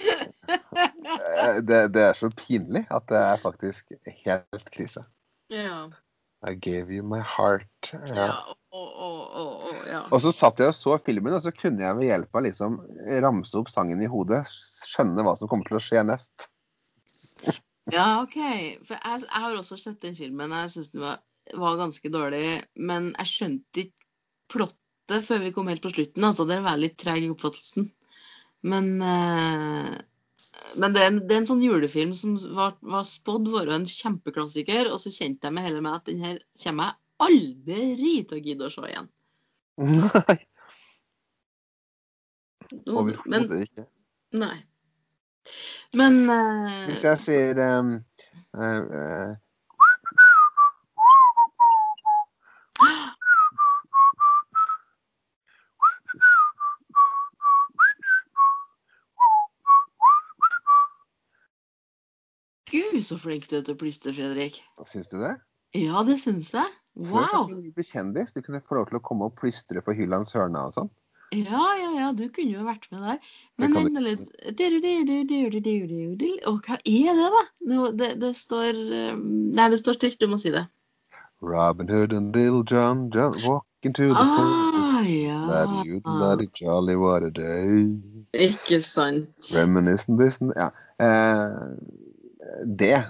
[0.80, 3.92] Eh, Det, det er så pinlig at det er faktisk
[4.24, 5.02] helt krise.
[5.50, 5.88] Ja.
[6.46, 7.90] I gave you my heart.
[7.92, 8.14] ja.
[8.16, 8.28] Ja.
[8.72, 9.32] og, og,
[9.66, 10.00] og, ja.
[10.14, 12.78] Og så satt jeg og så filmen, og så kunne jeg ved hjelp av liksom
[13.24, 16.46] ramse opp sangen i hodet, skjønne hva som kommer til å skje nest.
[17.90, 18.36] Ja, OK.
[18.86, 20.52] For jeg, jeg har også sett den filmen.
[20.54, 21.18] Jeg syns den var,
[21.58, 22.44] var ganske dårlig.
[22.78, 24.06] Men jeg skjønte ikke
[24.54, 26.26] plottet før vi kom helt på slutten.
[26.28, 27.88] Altså, dere var litt treg i oppfattelsen.
[28.70, 29.90] Men, eh,
[30.80, 33.86] men det, er en, det er en sånn julefilm som var, var spådd være en
[33.88, 38.38] kjempeklassiker, og så kjente jeg meg heller med at den her kommer jeg aldri til
[38.38, 39.10] å gidde å se igjen.
[39.80, 40.36] Nei,
[42.70, 43.86] Men, overhodet ikke.
[44.36, 44.56] nei.
[45.96, 47.94] Men uh, Hvis jeg sier um,
[48.54, 49.30] uh, eh,
[63.02, 64.60] Så flink du er til å plystre, Fredrik.
[64.88, 65.34] Syns du det?
[65.78, 66.66] Ja, det syns jeg.
[66.98, 67.46] Før så Wow.
[67.48, 68.32] kunne du bli kjendis.
[68.34, 70.90] Du kunne få lov til å komme og plystre på Hylands hørne og sånn.
[71.30, 73.18] Ja, ja, ja, du kunne jo vært med der.
[73.62, 74.18] Men vent nå litt
[76.50, 77.42] Og hva er det, da?
[77.70, 78.74] No, det, det står
[79.14, 79.22] um,
[79.54, 80.64] Nei, det står stilt, du må si det.
[81.40, 84.74] Robin Hood and Little John, John walking to the forest.
[84.74, 85.38] Ah, ja.
[85.46, 87.94] Bloody, bloody jolly what a day.
[88.34, 89.30] Ikke sant.
[89.54, 90.68] Reminiscent this and Ja.
[90.98, 91.76] Eh,
[92.66, 93.06] det eh,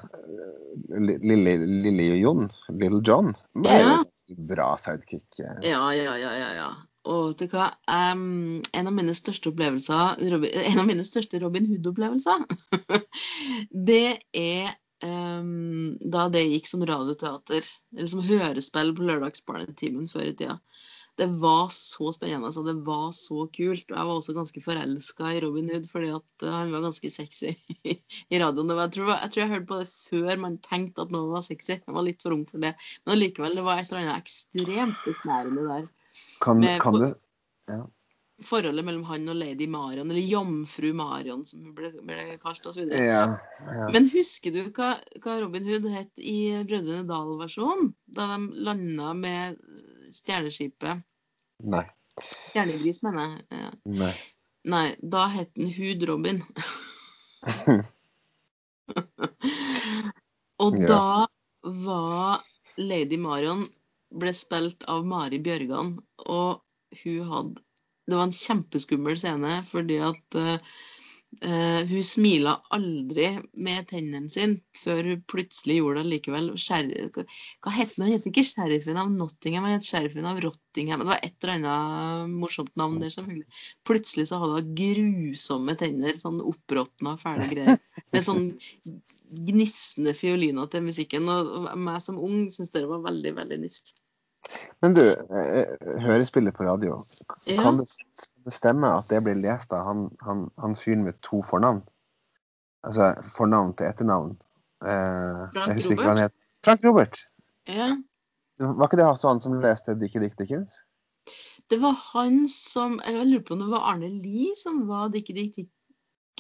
[1.01, 3.97] Li- Lille, Lille Jon, Little John, var Ja.
[4.03, 5.27] et bra sidekick.
[5.41, 5.59] eh.
[5.71, 6.51] Ja, ja, ja, ja.
[6.61, 6.69] ja.
[7.11, 7.71] Og vet du hva?
[7.89, 12.45] um, en av mine største opplevelser Robin, En av mine største Robin Hood-opplevelser,
[13.91, 14.69] det er
[15.05, 17.65] um, da det gikk som radioteater,
[17.97, 20.59] eller som hørespill på lørdagsbarnetimen før i tida.
[21.21, 23.87] Det var så spennende, og det var så kult.
[23.91, 27.13] Og jeg var også ganske forelska i Robin Hood, fordi at eh, han var ganske
[27.13, 27.53] sexy
[28.33, 28.71] i radioen.
[28.73, 31.31] Det var, jeg, tror, jeg tror jeg hørte på det før man tenkte at noe
[31.35, 31.77] var sexy.
[31.77, 32.73] Jeg var litt for ung for det.
[33.05, 35.89] Men allikevel, det var et eller annet ekstremt besnærende der
[36.43, 37.13] Kan, Med- kan du
[38.45, 42.89] forholdet mellom han og lady Marion, eller Jomfru Marion, som hun ble, ble kalt osv.
[42.89, 43.25] Ja.
[43.67, 43.89] ja.
[43.93, 47.93] Men husker du hva, hva Robin Hood het i Brødrene Dal-versjonen?
[48.09, 49.61] Da de landa med
[50.11, 51.05] stjerneskipet
[51.63, 51.85] Nei.
[52.51, 53.47] Stjernegris, mener jeg.
[53.61, 53.71] Ja.
[54.01, 54.13] Nei.
[54.71, 56.43] Nei, da het den Hud-Robin.
[60.61, 60.87] Og Ja.
[60.87, 61.27] da
[61.63, 62.43] var
[62.77, 63.65] lady Marion
[64.21, 65.95] ble spilt av Mari Bjørgan,
[66.27, 66.61] og
[67.03, 67.63] hun hadde
[68.11, 70.59] Det var en kjempeskummel scene fordi at eh,
[71.41, 73.29] hun smila aldri
[73.63, 76.49] med tennene sine før hun plutselig gjorde det likevel.
[76.59, 78.11] Hva het den?
[78.11, 81.05] Het ikke sheriffen av Nottingham, men het sheriffen av Rottingham.
[81.05, 83.63] Det var et eller annet morsomt navn der, selvfølgelig.
[83.87, 87.81] Plutselig så hadde hun grusomme tenner, sånn oppråtna, fæle greier.
[88.11, 88.45] Med sånn
[89.49, 91.31] gnissende fioliner til musikken.
[91.31, 94.01] Og meg som ung syns det var veldig, veldig nifst.
[94.83, 96.99] Men du, hørespillet hører spillet på radio.
[97.61, 97.87] Kan det
[98.45, 101.83] det stemme at det blir lest av han, han, han fyren med to fornavn?
[102.87, 104.37] Altså fornavn til etternavn.
[104.85, 106.37] Eh, Frank Robert?
[106.65, 107.21] Frank Robert.
[107.69, 107.93] Ja.
[108.61, 110.81] Var ikke det også han som leste Dickie Dick Dickens?
[111.71, 115.13] Det var han som Eller jeg lurer på om det var Arne Lie som var
[115.13, 115.55] Dickie Dick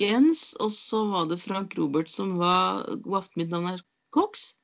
[0.00, 3.82] Dickens, og så var det Frank Robert som var God aften, mitt navn er
[4.16, 4.54] Cox.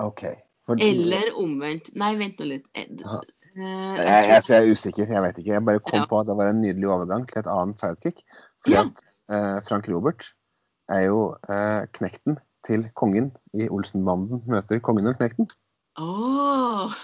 [0.00, 0.24] OK.
[0.68, 1.94] For, Eller omvendt.
[1.96, 2.66] Nei, vent nå litt.
[2.76, 3.22] Eh, Ja.
[3.56, 5.06] eh, jeg, jeg jeg, er usikker.
[5.14, 5.54] Jeg vet ikke.
[5.54, 6.06] Jeg bare kom Ja.
[6.10, 8.20] på at det var en nydelig overgang til et annet sidekick.
[8.60, 8.82] Fordi Ja.
[8.84, 9.00] at
[9.32, 10.28] eh, Frank Robert
[10.92, 15.48] er jo eh, knekten til kongen i Olsenbanden møter kongen og knekten.
[15.96, 16.92] Åh.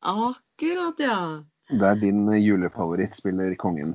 [0.00, 1.42] Akkurat, ja.
[1.70, 3.94] Det er din julefavoritt spiller kongen.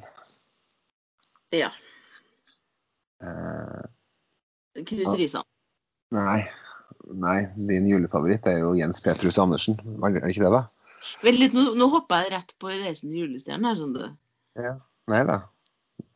[1.52, 1.70] Ja.
[3.24, 3.84] Eh,
[4.76, 5.46] Knut Risan.
[6.12, 6.42] nei.
[7.14, 9.76] Nei, din julefavoritt er jo Jens Petrus Andersen.
[10.08, 10.62] Er det ikke det, da?
[11.26, 14.14] Vent litt, nå, nå hoppa jeg rett på Reisen til julestjernen her, skjønner du.
[14.64, 14.72] Ja.
[15.12, 15.42] Nei da.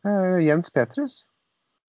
[0.07, 1.25] Eh, Jens Petrus.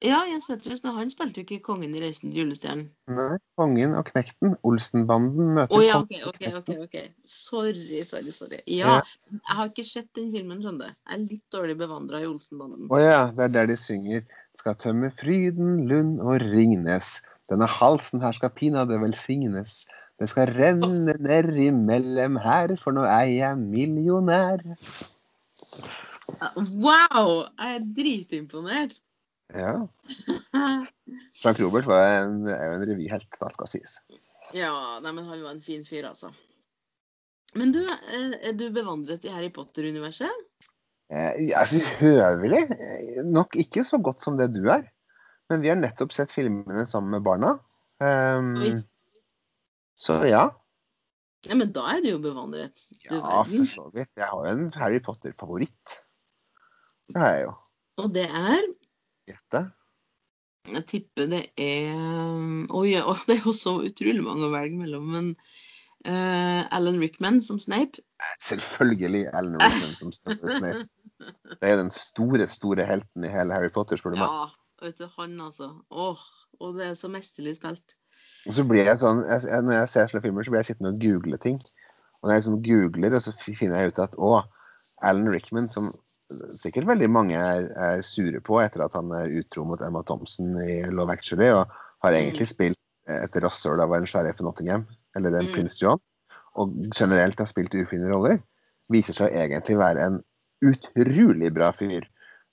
[0.02, 2.88] Ja, Jens Petrus, men han spilte jo ikke kongen i Reisen til julestjernen.
[3.10, 4.56] Nei, kongen og knekten.
[4.66, 6.98] Olsenbanden møter oh, ja, okay, og ok, ok.
[7.26, 8.60] Sorry, sorry, sorry.
[8.66, 9.00] Ja, Ja.
[9.30, 10.98] jeg har ikke sett den filmen, skjønner du.
[11.06, 12.90] Jeg er litt dårlig bevandra i Olsenbanden.
[12.90, 14.26] Å ja, det er der de synger
[14.58, 17.18] Skal tømme Fryden, Lund og Ringnes.
[17.48, 19.84] Denne halsen her skal pinadø velsignes.
[20.18, 24.64] Det skal renne ned imellom her, for nå er jeg millionær.
[26.82, 27.46] Wow!
[27.54, 28.98] Jeg er dritimponert.
[29.54, 29.86] Ja.
[31.40, 33.96] Frank Robert var en, er jo en revyhelt, hva skal sies.
[34.56, 36.32] Ja, nei, men han var en fin fyr, altså.
[37.56, 40.68] Men du, er du bevandret i Harry Potter-universet?
[41.08, 42.64] Eh, syns høvelig?
[42.74, 44.84] Eh, Nok ikke så godt som det du er.
[45.48, 47.54] Men vi har nettopp sett filmene sammen med barna.
[47.98, 48.82] Um,
[49.96, 50.42] så ja.
[51.48, 52.76] Ja, men da er du jo bevandret.
[53.08, 54.10] Du Ja, for så vidt.
[54.18, 55.96] Jeg har jo en Harry Potter-favoritt.
[57.08, 57.56] Det har jeg jo.
[58.02, 58.60] Og det er
[59.28, 59.64] Gjette.
[60.68, 61.96] Jeg tipper det er
[62.68, 65.32] Oi, ja, og det er jo så utrolig mange å velge mellom, men
[66.06, 68.02] eh, Alan Rickman som Snape
[68.44, 70.12] Selvfølgelig Alan Rickman som
[70.58, 70.86] Snape.
[71.58, 74.28] Det er den store, store helten i hele Harry Potter, spør du meg.
[74.30, 75.72] Ja, vet du, han altså.
[75.90, 76.20] Åh,
[76.62, 77.96] og det er så mesterlig spilt.
[78.46, 80.94] Og så blir jeg sånn, jeg, Når jeg ser sånne filmer, så blir jeg sittende
[80.94, 81.58] og google ting.
[82.18, 84.30] Og når jeg liksom googler, og så finner jeg ut at å,
[85.06, 85.90] Alan Rickman, som
[86.52, 90.56] sikkert veldig mange er, er sure på etter at han er utro mot Emma Thompson
[90.60, 91.72] i Love Actually, og
[92.04, 94.84] har egentlig spilt et rasshøl av en sheriff i Nottingham,
[95.16, 95.52] eller en Mm.
[95.54, 96.00] prins John,
[96.58, 98.38] og generelt har spilt ufine roller,
[98.90, 100.22] viser seg egentlig være en
[100.64, 102.06] utrolig bra fyr.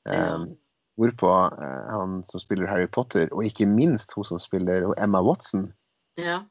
[0.06, 0.52] Um,
[1.00, 5.74] hvorpå uh, han som spiller Harry Potter, og ikke minst hun som spiller Emma Watson,
[6.18, 6.44] Ja.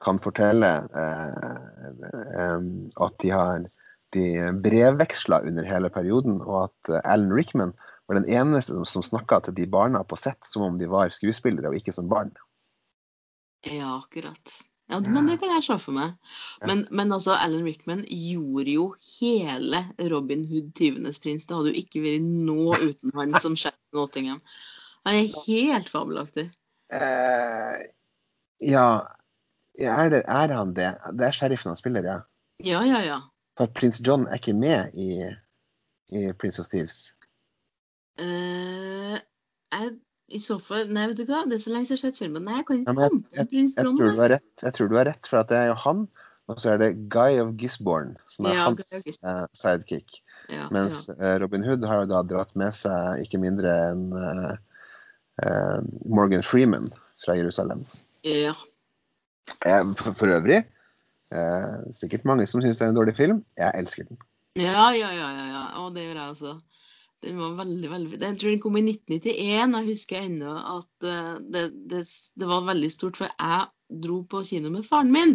[0.00, 3.66] kan fortelle uh, um, at de har
[4.14, 4.24] de
[4.64, 7.74] brevveksla under hele perioden, og at uh, Alan Rickman
[8.08, 11.12] var den eneste som, som snakka til de barna på sett som om de var
[11.12, 12.32] skuespillere og ikke som barn.
[13.66, 14.54] ja, akkurat.
[14.88, 16.14] Ja, men det kan jeg se for meg.
[16.64, 18.86] Men, men altså, Alan Rickman gjorde jo
[19.18, 21.44] hele Robin Hood, tyvenes prins.
[21.44, 24.40] Det hadde jo ikke vært noe uten han som sjef i Nottingham.
[25.04, 26.46] Han er helt fabelaktig.
[26.88, 27.76] Uh,
[28.64, 28.86] ja,
[29.76, 30.94] ja er, det, er han det?
[31.20, 32.18] Det er sheriffen han spiller, ja.
[32.64, 33.20] Ja, ja, ja.
[33.60, 35.28] For prins John er ikke med i,
[36.16, 37.10] i Prince of Thieves.
[38.16, 39.20] Uh,
[39.68, 42.12] jeg, I så fall Nei, vet du hva, det er så lenge siden jeg har
[42.12, 42.44] sett filmen.
[42.44, 44.96] Nei, jeg kan ikke ja, jeg, jeg, Jeg tror du har rett, jeg tror du
[44.98, 46.02] har rett for at det er jo han,
[46.48, 50.20] og så er det Guy of Gisborne som er Ja, hans eh, sidekick.
[50.52, 54.56] Ja, Mens eh, Robin Hood har jo da dratt med seg ikke mindre enn uh,
[56.08, 56.88] Morgan Freeman
[57.24, 57.84] fra Jerusalem.
[59.64, 59.84] ja.
[59.96, 60.64] for, for øvrig,
[61.94, 63.44] sikkert mange som syns det er en dårlig film.
[63.56, 64.18] Jeg elsker den.
[64.58, 65.62] Ja, ja, ja, ja, ja.
[65.82, 66.56] Og det gjør jeg også.
[67.24, 68.20] Den var veldig, veldig.
[68.22, 69.74] Jeg tror den kom i 1991.
[69.74, 72.04] Jeg husker ennå at eh, det, det,
[72.38, 73.66] det var veldig stort, for jeg
[74.04, 75.34] dro på kino med faren min.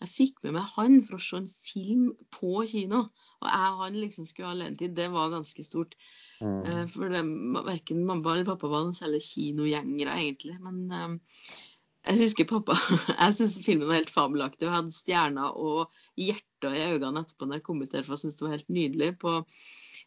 [0.00, 3.02] Jeg fikk med meg han for å se en film på kino.
[3.42, 4.94] Og jeg og han liksom skulle ha alenetid.
[4.96, 5.96] Det var ganske stort.
[6.40, 6.60] Mm.
[6.64, 7.20] Eh, For det,
[7.68, 10.56] verken mamma eller pappa var noen særlig kinogjengere, egentlig.
[10.64, 11.36] Men eh,
[12.08, 12.78] jeg husker pappa
[13.22, 14.64] Jeg syns filmen var helt fabelaktig.
[14.64, 18.16] Og jeg hadde stjerner og hjerter i øynene etterpå når jeg kom ut derfra.
[18.16, 19.12] Jeg syntes det var helt nydelig.
[19.20, 19.36] På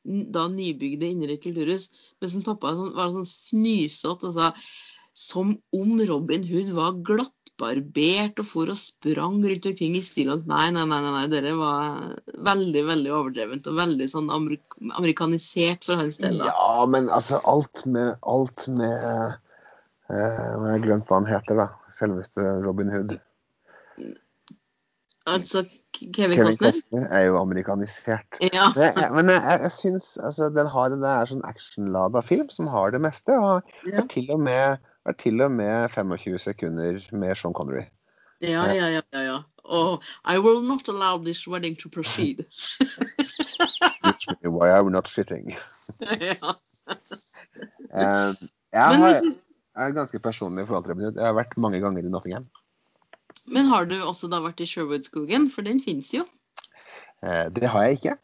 [0.03, 1.89] da nybygde Indre kulturhus.
[2.21, 4.51] Mens en pappa sånn, var sånn fnysete og sa
[5.13, 10.71] som om Robin Hood var glattbarbert og for og sprang rundt omkring i stil Nei,
[10.73, 12.15] nei, nei, nei, dere var
[12.49, 16.39] veldig, veldig overdrevent og veldig sånn amerik amerikanisert for hans del.
[16.41, 16.49] da.
[16.49, 19.37] Ja, men altså alt med Alt med eh,
[20.09, 21.69] Jeg har glemt hva han heter, da.
[21.93, 23.15] Selveste Robin Hood.
[25.29, 25.63] Altså
[25.93, 26.71] Kevin Kevin Costner?
[26.71, 28.39] Costner er jo amerikanisert.
[28.41, 28.67] Ja.
[28.75, 32.67] Men jeg, men jeg, jeg, jeg syns altså, den har er sånn actionlada film som
[32.67, 33.37] har det meste.
[33.37, 34.01] Og Ja.
[34.01, 37.85] er til og med, er til og med 25 sekunder med Sean Connery.
[38.41, 39.39] Ja, ja, ja, ja, ja.
[39.63, 42.39] Oh, I will not allow this wedding to proceed.
[44.03, 45.55] Which why I'm not shitting.
[46.01, 46.35] ja.
[47.93, 48.31] Eh,
[48.73, 51.15] jeg, har, jeg er ganske personlig i forhold til det.
[51.15, 52.43] Jeg har vært mange ganger i Nottingham.
[53.51, 55.49] Men har du også da vært i Sherwoodskogen?
[55.51, 56.23] For den fins jo.
[57.23, 58.15] Eh, det har jeg ikke.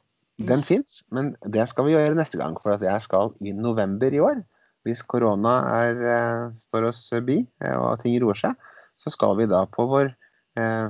[0.48, 2.56] Den fins, men det skal vi gjøre neste gang.
[2.64, 4.40] For at jeg skal i november i år.
[4.88, 8.56] Hvis korona er, eh, står oss bi eh, og ting roer seg,
[9.00, 10.14] så skal vi da på vår
[10.56, 10.88] eh,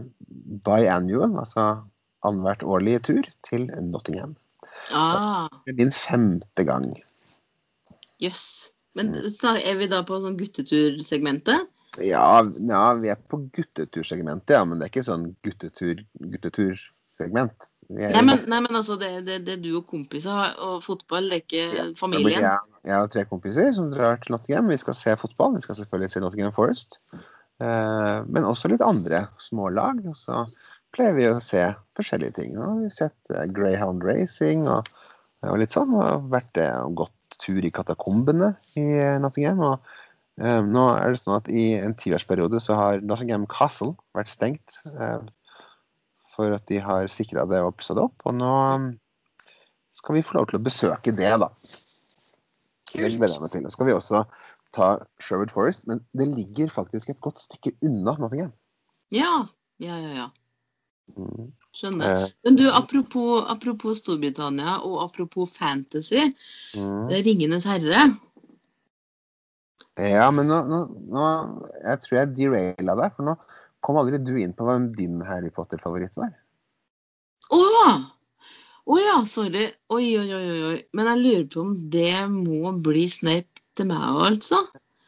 [0.66, 1.66] biannual, altså
[2.26, 4.36] annethvert årlige tur, til Nottingham.
[4.94, 6.92] Ah, Det er min femte gang.
[8.22, 8.72] jøss.
[8.98, 11.70] Men så er vi da på sånn guttetursegmentet?
[12.06, 17.70] Ja, ja, vi er på guttetursegmentet, ja, men det er ikke sånn guttetur, guttetursegment.
[17.90, 21.32] Er- Nei, men, nei, men altså, det, det, det er du og kompiser og fotball,
[21.32, 22.46] det er ikke Ja, familien?
[22.46, 24.70] Jeg, jeg har tre kompiser som drar til Nottingham.
[24.70, 25.56] Vi skal se fotball.
[25.58, 27.00] Vi skal selvfølgelig se Nottingham Forest.
[27.60, 30.04] Uh, men også litt andre smålag.
[30.08, 30.46] Og så
[30.96, 31.66] pleier vi å se
[31.98, 32.56] forskjellige ting.
[32.62, 34.88] Har vi sett uh, Greyhound Racing og,
[35.50, 35.98] og litt sånn.
[35.98, 38.88] Og vært uh, gått tur i katakombene i
[39.22, 39.66] Nottingham.
[39.66, 39.98] Og
[40.40, 44.80] nå er det sånn at i en tiårsperiode så har Nottingham Castle vært stengt.
[44.96, 45.20] Eh,
[46.32, 48.16] for at de har sikra det og pussa det opp.
[48.30, 48.90] Og nå mm,
[50.00, 51.50] skal vi få lov til å besøke det, da.
[52.90, 53.68] Det gleder jeg meg til.
[53.68, 54.24] Så skal vi også
[54.76, 58.54] ta Sherwood Forest, men det ligger faktisk et godt stykke unna Nottingham.
[59.14, 59.44] Ja,
[59.82, 60.14] ja, ja.
[60.24, 60.30] ja.
[61.18, 61.50] Mm.
[61.76, 62.24] Skjønner.
[62.24, 66.22] Eh, Men du, apropos, apropos Storbritannia og apropos fantasy.
[66.78, 67.10] mm.
[67.26, 68.10] Ringenes herre.
[70.00, 70.78] Ja, men nå, nå,
[71.12, 71.24] nå
[71.84, 73.36] Jeg tror jeg deraila deg, for nå
[73.84, 76.34] kom aldri du inn på hvem din Harry Potter-favoritt var.
[77.56, 77.62] Å!
[78.90, 79.68] Å ja, sorry.
[79.94, 80.78] Oi, oi, oi, oi.
[80.98, 84.60] Men jeg lurer på om det må bli Snape til meg òg, altså.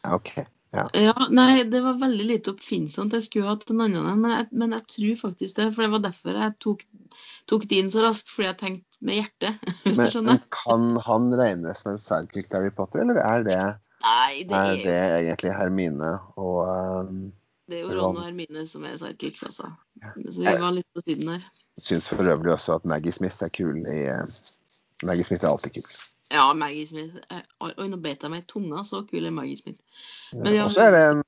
[0.07, 0.31] OK.
[0.71, 0.85] Ja.
[0.95, 3.11] Ja, nei, det var veldig lite oppfinnsomt.
[3.17, 5.67] Jeg skulle hatt en annen en, men jeg, men jeg tror faktisk det.
[5.75, 6.85] For det var derfor jeg tok,
[7.51, 10.37] tok din så raskt, fordi jeg tenkte med hjertet, hvis du Men, skjønner.
[10.39, 13.59] men kan han regnes som en sidekick til Harry Potter, eller er det,
[14.01, 16.61] Nei, det er er, egentlig Hermine og
[17.07, 17.31] um,
[17.71, 19.69] det er jo Ron og Hermine som er sidekicks, altså.
[20.27, 21.45] Så vi var litt på siden her.
[21.79, 24.25] Syns for øvrig også at Maggie Smith er kul i uh,
[25.07, 25.87] Maggie Smith er alltid kul.
[26.31, 27.15] Ja, Maggie Smith.
[27.31, 28.83] eh, Oi, nå beit jeg meg i tunga.
[28.87, 29.81] Så kul er Maggie Smith.
[30.37, 31.23] Men ja, og så er det en,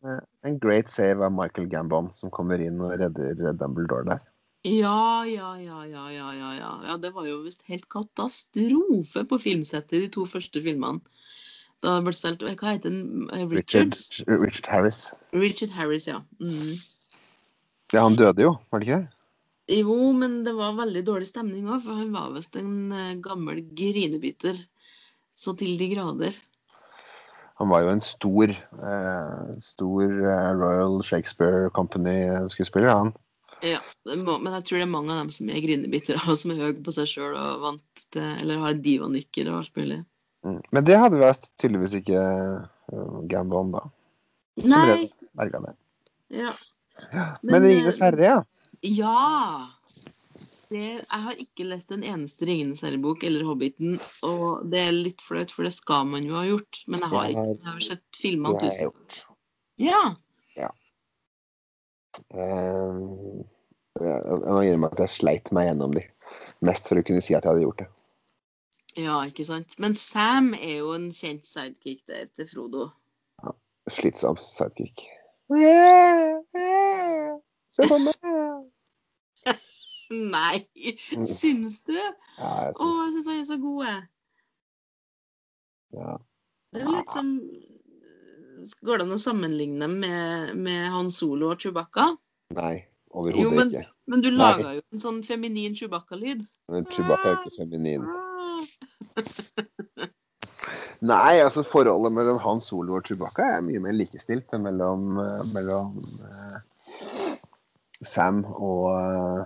[0.48, 4.22] en great save av Michael Gambon som kommer inn og redder Dumbledore der.
[4.64, 6.74] Ja, ja, ja, ja, ja, ja, ja.
[6.88, 11.04] ja det var jo visst helt katastrofe på filmsettet i de to første filmene.
[11.84, 13.28] Da det ble spilt Hva heter den?
[13.36, 15.02] Eh, Richard, Richard Harris.
[15.36, 16.22] Richard Harris, ja.
[16.40, 16.78] Mm.
[17.94, 19.24] Ja, han døde jo, var det ikke det?
[19.72, 23.62] Jo, men det var veldig dårlig stemning òg, for han var visst en eh, gammel
[23.76, 24.58] grinebiter.
[25.36, 26.36] Så til de grader.
[27.62, 33.14] Han var jo en stor, eh, stor eh, Royal Shakespeare Company-skuespiller, han.
[33.64, 33.80] Ja,
[34.10, 36.82] men jeg tror det er mange av dem som er grinebitere, og som er høye
[36.84, 40.02] på seg sjøl og vant til Eller har divanikker og alt mulig.
[40.44, 40.60] Mm.
[40.76, 42.24] Men det hadde vært tydeligvis ikke
[42.92, 43.84] uh, Gambon, da.
[44.60, 45.06] Som Nei.
[45.34, 45.76] det.
[46.34, 46.52] Ja.
[47.42, 48.42] Men, Men, Ringenes eh, herre, ja.
[48.84, 49.70] Ja!
[50.74, 55.22] Det, jeg har ikke lest en eneste Ringenes herre-bok eller Hobbiten, og det er litt
[55.22, 56.84] flaut, for det skal man jo ha gjort.
[56.90, 59.24] Men jeg har ikke jeg har sett filmene tusen ganger.
[59.82, 60.04] Ja.
[62.34, 63.00] Eh,
[64.02, 66.06] jeg må innrømme at jeg sleit meg gjennom de.
[66.66, 67.90] Mest for å kunne si at jeg hadde gjort det.
[69.00, 69.78] Ja, ikke sant.
[69.80, 72.88] Men Sam er jo en kjent sidekick der til Frodo.
[73.44, 73.50] Ja,
[73.92, 75.00] Slitsom sidekick.
[77.74, 78.18] Se på meg!
[80.34, 80.56] Nei!
[81.00, 81.96] Syns du?
[81.98, 83.78] Ja, jeg Å, synes, jeg syns han er så god.
[85.98, 86.12] ja.
[86.74, 87.28] Det er litt som
[88.88, 92.06] Går det an å sammenligne dem med, med Han Solo og Chewbacca?
[92.56, 92.76] Nei,
[93.12, 93.84] overhodet ikke.
[94.08, 96.40] Men du laga jo en sånn feminin Chewbacca-lyd.
[96.72, 98.04] Men Chewbacca er ikke feminin.
[101.04, 105.42] Nei, altså forholdet mellom Han Solo og Chewbacca er mye mer likestilt enn mellom, eh,
[105.52, 106.58] mellom eh,
[108.08, 109.42] Sam og eh,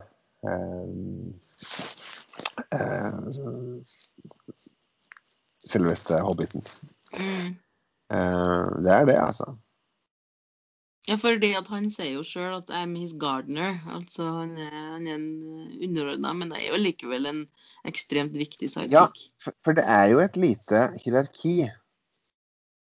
[2.78, 3.18] eh,
[5.66, 6.62] selveste Hobbiten.
[7.18, 7.58] Mm.
[8.14, 9.50] Eh, det er det, altså.
[11.08, 13.80] Ja, fordi at han sier jo sjøl at 'I'm his gardener'.
[13.96, 15.28] Altså han er, han er en
[15.88, 17.46] underordna, men det er jo likevel en
[17.88, 18.92] ekstremt viktig sidekick.
[18.92, 19.06] Ja.
[19.44, 21.56] For, for det er jo et lite hierarki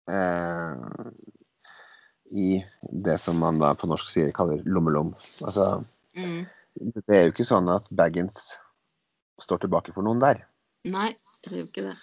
[0.10, 0.76] eh,
[2.32, 2.64] i
[3.06, 5.14] det som man da på norsk sier kaller lommelom.
[5.46, 5.78] Altså
[6.18, 6.48] Mm.
[7.06, 8.58] det er jo ikke sånn at Baggins
[9.40, 10.42] står tilbake for noen der.
[10.90, 11.12] Nei,
[11.46, 11.98] det er jo ikke det.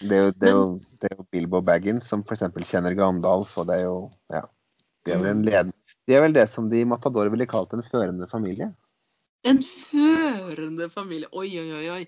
[0.00, 0.64] Det er jo, det er jo,
[1.00, 2.44] det er jo Bilbo Baggins som f.eks.
[2.68, 3.98] kjenner Gandalf, og det er jo
[4.32, 4.44] Ja.
[5.06, 5.70] De er vel en led...
[6.06, 8.68] De er vel det som de i Matador ville kalt en førende familie.
[9.46, 11.30] En førende familie.
[11.32, 11.86] Oi, oi, oi.
[11.94, 12.02] oi.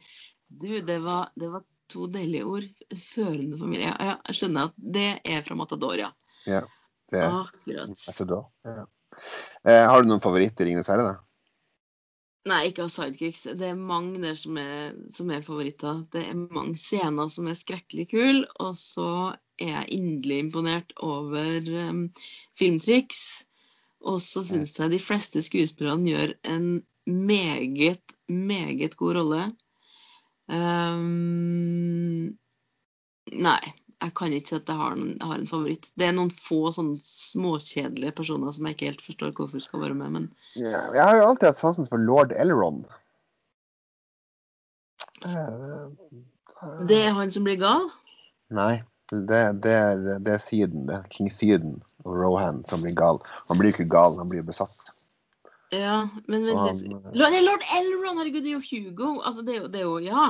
[0.49, 2.67] Du, det var, det var to deilige ord.
[2.95, 3.91] Førende familie.
[3.91, 6.11] Ja, jeg skjønner at det er fra Matador, ja.
[6.47, 6.63] Ja,
[7.13, 8.07] det er Akkurat.
[8.67, 8.87] Ja.
[9.67, 11.28] Eh, har du noen favoritter i Ringenes herre, da?
[12.47, 13.43] Nei, ikke av sidekicks.
[13.59, 16.05] Det er mange der som er, som er favoritter.
[16.13, 19.09] Det er mange scener som er skrekkelig kule, og så
[19.59, 22.05] er jeg inderlig imponert over um,
[22.59, 23.23] filmtriks.
[24.07, 26.69] Og så syns jeg de fleste skuespillerne gjør en
[27.09, 29.43] meget, meget god rolle.
[30.49, 32.31] Um,
[33.35, 33.61] nei,
[33.99, 35.89] jeg kan ikke si at jeg har, noen, jeg har en favoritt.
[35.99, 39.97] Det er noen få sånne småkjedelige personer som jeg ikke helt forstår hvorfor skal være
[39.99, 40.87] med, men yeah.
[40.95, 42.85] jeg har jo alltid hatt sansen for lord Elrond.
[45.27, 45.89] Eh,
[46.87, 47.89] det er han som blir gal.
[48.55, 48.79] Nei,
[49.11, 51.03] det, det, er, det er Syden, det.
[51.15, 53.19] King Syden og Rohan som blir gal.
[53.51, 54.79] Han blir ikke gal, han blir besatt.
[55.75, 56.95] Ja, men vent litt.
[56.95, 58.23] han, Lord, er lord Elrond!
[58.23, 59.11] Herregud, det er jo Hugo.
[59.21, 60.29] Altså, det er jo, det er jo Ja.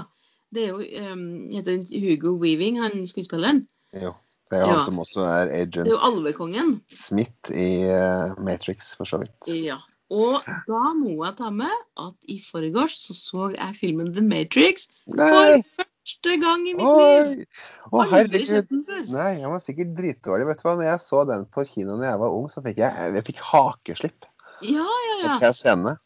[0.54, 3.66] Det er jo um, Heter Hugo Weaving, han skuespilleren?
[3.92, 4.14] jo,
[4.48, 6.78] det er jo han som også er Det er jo alvekongen.
[6.88, 9.36] Smith i uh, Matrix, for så vidt.
[9.52, 9.76] Ja.
[10.08, 14.88] Og da må jeg ta med at i forgårs så så jeg filmen The Matrix
[15.04, 17.44] for første gang i mitt liv.
[17.92, 19.02] Og Å, Aldri sett den før.
[19.12, 20.48] Nei, jeg var sikkert dritdårlig.
[20.48, 20.76] Vet du hva?
[20.80, 23.44] Når jeg så den på kino da jeg var ung, så fikk jeg, jeg fikk
[23.50, 24.28] hakeslipp
[24.64, 25.34] Ja, ja, ja.
[25.36, 25.98] etter scenene.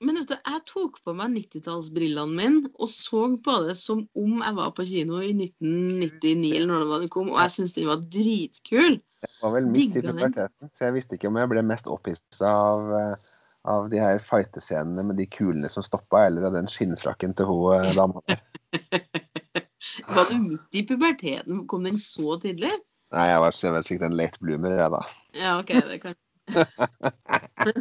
[0.00, 4.38] Men vet du, jeg tok på meg 90-tallsbrillene mine og så på det som om
[4.40, 8.06] jeg var på kino i 1999 eller når det kom, og jeg syntes den var
[8.06, 8.96] dritkul.
[9.20, 12.48] Det var vel midt i puberteten, så jeg visste ikke om jeg ble mest opphissa
[12.48, 13.26] av, eh,
[13.68, 17.76] av de her fightescenene med de kulene som stoppa, eller av den skinnfrakken til hun
[17.76, 18.40] eh, dama der.
[20.14, 21.66] Var du midt i puberteten?
[21.68, 22.72] Kom den så tidlig?
[23.12, 25.00] Nei, jeg var sikkert en late bloomer, jeg, da.
[25.36, 25.72] Ja, OK.
[25.90, 26.18] det kan...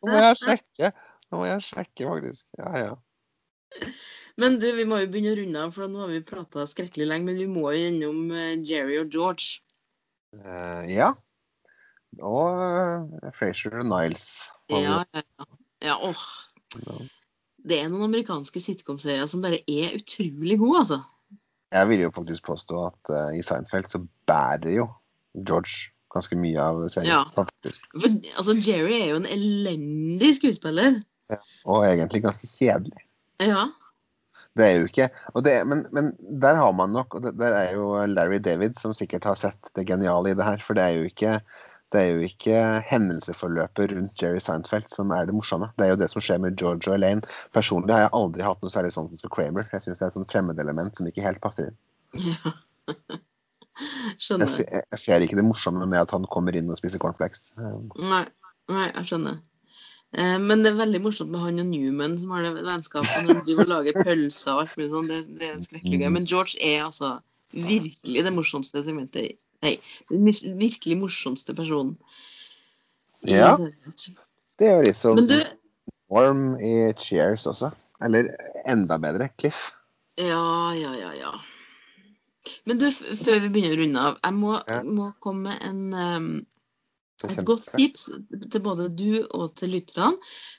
[0.00, 0.92] Nå må jeg sjekke!
[1.30, 2.46] Nå må jeg sjekke, faktisk.
[2.58, 2.92] Ja, ja.
[4.40, 7.06] Men du, vi må jo begynne å runde av, for nå har vi prata skrekkelig
[7.10, 7.28] lenge.
[7.28, 9.60] Men vi må jo gjennom eh, Jerry og George.
[10.34, 11.12] Uh, ja.
[12.18, 14.26] Og uh, Frazier og Niles.
[14.72, 15.48] Ja, ja, ja.
[15.90, 16.24] ja åh.
[17.60, 21.00] Det er noen amerikanske sitcom-serier som bare er utrolig gode, altså.
[21.70, 24.88] Jeg vil jo faktisk påstå at uh, i Seinfeld så bærer jo
[25.46, 27.12] George ganske mye av serien.
[27.12, 27.22] Ja.
[27.30, 27.46] For
[28.10, 30.98] altså, Jerry er jo en elendig skuespiller.
[31.66, 33.02] Og egentlig ganske kjedelig.
[33.44, 33.66] Ja.
[34.58, 36.08] Det er jo ikke og det, men, men
[36.42, 39.68] der har man nok Og det, der er jo Larry David som sikkert har sett
[39.78, 40.58] det geniale i det her.
[40.66, 41.36] For det er jo ikke
[41.90, 45.72] det er jo ikke hendelseforløpet rundt Jerry Seinfeld som er det morsomme.
[45.78, 47.22] Det er jo det som skjer med George og Elaine.
[47.54, 49.66] Personlig har jeg aldri hatt noe særlig sånt som Kramer.
[49.72, 51.80] Jeg syns det er et sånt fremmedelement som ikke helt passer inn.
[52.30, 52.54] ja.
[53.80, 54.50] Jeg, Skjønner.
[54.52, 57.46] se- jeg ser ikke det morsomme med at han kommer inn og spiser cornflakes.
[57.56, 58.26] Nei,
[58.68, 59.38] nei, jeg skjønner.
[60.18, 63.40] Eh, men det er veldig morsomt med han og Newman som har det vennskapet når
[63.40, 65.10] de driver og lager pølser og alt mulig sånn.
[65.10, 66.10] Det, det er skrekkelig gøy.
[66.16, 67.12] Men George er altså
[67.54, 69.38] virkelig det morsomste segmentet.
[69.60, 69.74] Nei,
[70.08, 70.26] den
[70.58, 71.96] virkelig morsomste personen.
[73.28, 73.52] Ja.
[74.56, 75.36] det er jo litt sånn du
[76.10, 77.70] Warm i Cheers også.
[78.02, 78.32] Eller
[78.66, 79.68] enda bedre, Cliff.
[80.18, 81.32] Ja, ja, ja, ja.
[82.64, 84.80] Men du, før vi begynner å runde av, jeg må, Ja.
[84.82, 86.30] må komme med en ehm,
[87.28, 88.08] et godt tips
[88.52, 90.16] til både du og til lytterne.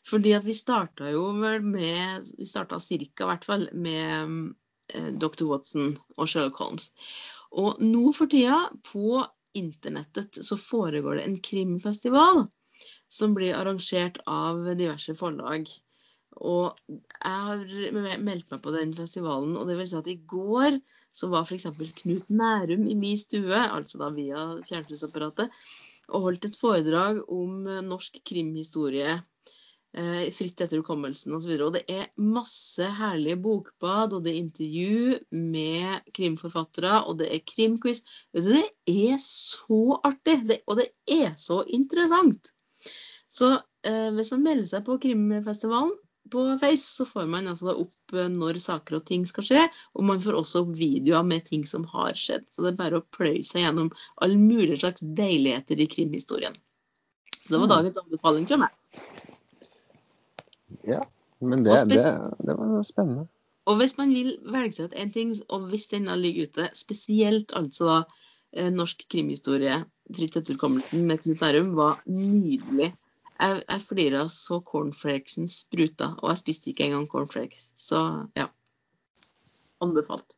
[0.07, 4.53] Fordi at vi starta jo vel med Vi starta cirka, i hvert fall, med
[4.93, 5.45] eh, Dr.
[5.49, 6.91] Watson og Sherlock Holmes.
[7.51, 9.21] Og nå for tida, på
[9.57, 12.45] internettet, så foregår det en krimfestival
[13.11, 15.67] som blir arrangert av diverse forlag.
[16.41, 20.77] Og jeg har meldt meg på den festivalen, og det vil si at i går
[21.11, 21.67] så var f.eks.
[21.99, 25.51] Knut Nærum i min stue, altså da via fjernsynsapparatet,
[26.11, 29.17] og holdt et foredrag om eh, norsk krimhistorie.
[29.91, 31.51] Eh, fritt etter hukommelsen osv.
[31.65, 35.17] Og det er masse herlige bokbad, og det er intervju
[35.51, 38.03] med krimforfattere, og det er krimquiz.
[38.31, 42.53] Det er så artig, det, og det er så interessant.
[43.31, 43.51] Så
[43.87, 45.93] eh, hvis man melder seg på krimfestivalen
[46.31, 49.63] på Face, så får man altså da opp eh, når saker og ting skal skje,
[49.97, 52.45] og man får også opp videoer med ting som har skjedd.
[52.51, 53.89] Så det er bare å pløye seg gjennom
[54.21, 56.55] alle mulige slags deiligheter i krimhistorien.
[57.41, 57.75] Så det var Mm.
[57.75, 58.69] dagens anbefaling fra meg.
[60.87, 61.01] Ja,
[61.39, 62.03] men det, det,
[62.45, 63.27] det var spennende.
[63.69, 67.51] Og hvis man vil velge seg ut en ting, og hvis denne ligger ute, spesielt
[67.57, 67.97] altså da
[68.57, 69.81] eh, norsk krimhistorie,
[70.15, 72.91] fritt etterkommelsen med Knut Nærum, var nydelig.
[73.41, 77.71] Jeg, jeg flira så cornflakesen spruta, og jeg spiste ikke engang cornflakes.
[77.79, 78.01] Så
[78.37, 78.47] ja.
[79.81, 80.37] Anbefalt.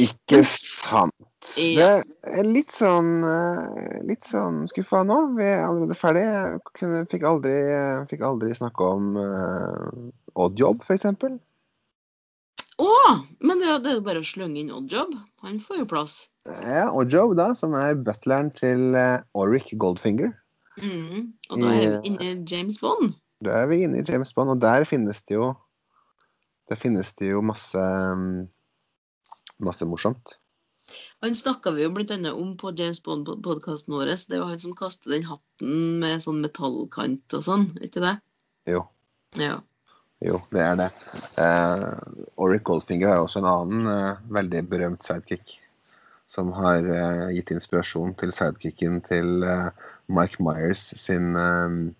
[0.00, 1.14] Ikke sant.
[1.58, 2.00] Ja.
[2.00, 5.18] Det er litt sånn eh, Litt sånn skuffa nå.
[5.36, 6.24] Vi er allerede ferdig.
[6.80, 7.54] Jeg fikk, aldri,
[8.10, 9.88] fikk aldri snakke om uh,
[10.38, 11.08] oddjob, f.eks.
[12.82, 12.92] Å!
[13.44, 15.12] Men det, det er jo bare å slønge inn Oddjob.
[15.44, 16.16] Han får jo plass.
[16.64, 20.32] Ja, oddjob, da, som er butleren til uh, Auric Goldfinger.
[20.80, 21.32] Mm.
[21.50, 23.12] Og da er vi inne i James Bond.
[23.44, 25.52] Da er vi inne i James Bond, og der finnes det jo
[26.70, 28.46] Der finnes det jo masse um,
[29.60, 30.38] Masse morsomt.
[31.22, 32.16] Han snakka vi jo bl.a.
[32.32, 34.10] om på James Bond-podkasten vår.
[34.10, 38.16] Det er jo han som kaster den hatten med sånn metallkant og sånn, ikke det?
[38.70, 38.82] Jo,
[39.38, 39.60] Ja.
[40.20, 40.88] jo, det er det.
[41.38, 45.61] Uh, Oric Goldfinger er også en annen uh, veldig berømt sidekick.
[46.32, 49.68] Som har uh, gitt inspirasjon til sidekicken til uh,
[50.08, 51.90] Mike Myers sin um,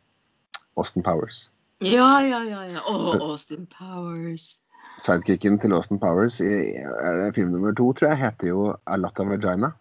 [0.80, 1.50] Austin Powers.
[1.84, 2.62] Ja, ja, ja.
[2.70, 2.84] ja.
[2.88, 4.62] Oh, Austin Powers.
[4.96, 9.20] Sidekicken til Austin Powers i det film nummer to, tror jeg, heter jo A Lot
[9.20, 9.74] of Vagina.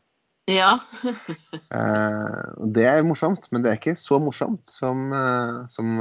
[0.52, 0.76] Ja.
[1.78, 5.14] uh, det er morsomt, men det er ikke så morsomt som,
[5.72, 6.00] som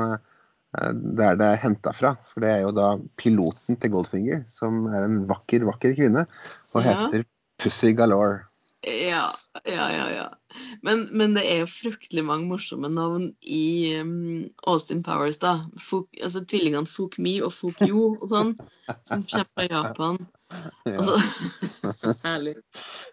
[0.71, 2.17] der det er henta fra.
[2.27, 6.27] For det er jo da piloten til Goldfinger, som er en vakker, vakker kvinne,
[6.75, 6.97] og Ja.
[7.61, 8.47] Pussy Galore.
[8.83, 9.29] Ja,
[9.65, 10.11] ja, ja.
[10.11, 10.29] ja.
[10.83, 15.59] Men, men det er jo fryktelig mange morsomme navn i um, Austin Powers, da.
[15.79, 18.55] Fuk, altså Tvillingene Fuk Mi og Fuk Yo og sånn,
[19.09, 20.19] som kommer fra Japan.
[20.89, 20.97] Ja.
[20.97, 21.21] Altså,
[22.27, 22.57] herlig.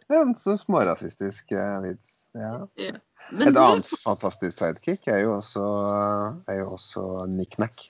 [0.09, 2.23] En så smårasistisk uh, vits.
[2.37, 2.55] Ja.
[3.31, 5.63] Men Et du, annet fantastisk sidekick er jo også,
[6.47, 7.89] er jo også Nick Nack.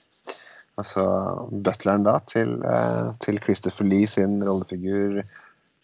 [0.78, 1.04] Altså
[1.50, 5.22] butleren da til, uh, til Christopher Lee sin rollefigur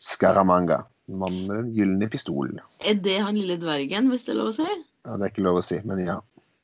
[0.04, 0.82] Scaramanga.
[1.12, 2.54] Mannen med den gylne pistol.
[2.80, 4.68] er det han lille dvergen, hvis det er lov å si?
[5.04, 6.18] Ja, det er ikke lov å si, men ja.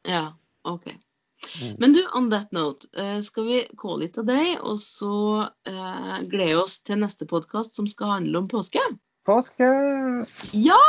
[0.08, 0.22] Ja,
[0.64, 0.86] ok.
[1.60, 1.74] Mm.
[1.82, 6.16] Men du, on that note, eh, skal vi calle litt av deg, og så eh,
[6.32, 8.80] glede oss til neste podkast som skal handle om påske?
[9.28, 9.68] Påske!
[10.56, 10.80] Ja!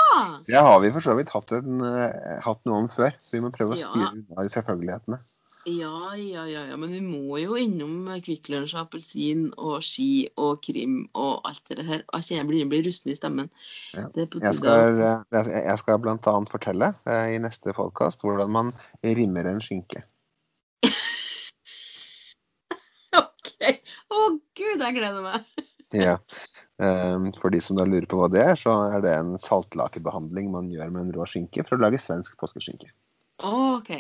[0.47, 3.12] Det har vi for så vidt hatt, en, eh, hatt noe om før.
[3.34, 3.89] Vi må prøve å Ja.
[3.91, 5.20] styre unna de selvfølgelighetene.
[5.66, 10.64] Ja, ja, ja, ja, men vi må jo innom Kvikk Lunsj, appelsin og ski og
[10.66, 12.01] krim og alt det her.
[12.09, 13.49] Kjenner jeg blir, blir rusten i stemmen.
[13.93, 14.07] Ja.
[14.18, 18.72] Jeg skal, eh, jeg skal blant annet fortelle eh, i neste podkast hvordan man
[19.05, 20.01] rimmer en skinke.
[23.22, 23.51] OK!
[23.62, 25.45] Å gud, jeg gleder meg.
[25.91, 26.16] Ja.
[26.80, 30.47] Um, For de som da lurer på hva det er, så er det en saltlakebehandling
[30.53, 32.88] man gjør med en rå skinke for å lage svensk påskeskinke.
[33.43, 33.91] OK.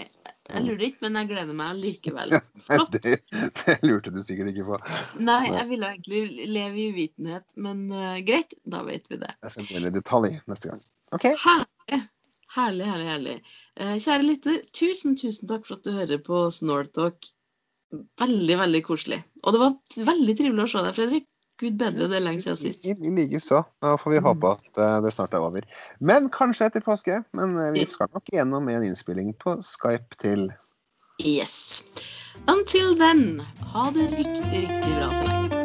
[0.51, 2.35] Jeg lurer ikke, men jeg gleder meg likevel.
[2.67, 2.95] Flott.
[2.95, 3.17] Det,
[3.61, 4.79] det lurte du sikkert ikke på.
[5.23, 9.31] Nei, jeg ville egentlig leve i uvitenhet, men uh, greit, da vet vi det.
[9.41, 10.83] Jeg skal dele detalj neste gang.
[11.17, 11.27] OK.
[11.45, 12.01] Herlig,
[12.55, 13.09] herlig, herlig.
[13.11, 13.37] herlig.
[13.79, 17.31] Uh, kjære lytter, tusen, tusen takk for at du hører på Snortalk.
[18.21, 19.19] Veldig, veldig koselig.
[19.43, 19.75] Og det var
[20.11, 21.30] veldig trivelig å se deg, Fredrik.
[21.61, 22.87] Gud bedre, det er lenge siden sist.
[23.01, 23.61] Likeså.
[23.85, 25.67] Nå får vi håpe at eh, det snart er over.
[26.01, 27.21] Men kanskje etter påske.
[27.37, 30.49] Men eh, vi skal nok igjennom med en innspilling på Skype til
[31.21, 31.83] Yes.
[32.49, 33.43] Until then,
[33.73, 35.60] ha det riktig, riktig bra så lenge.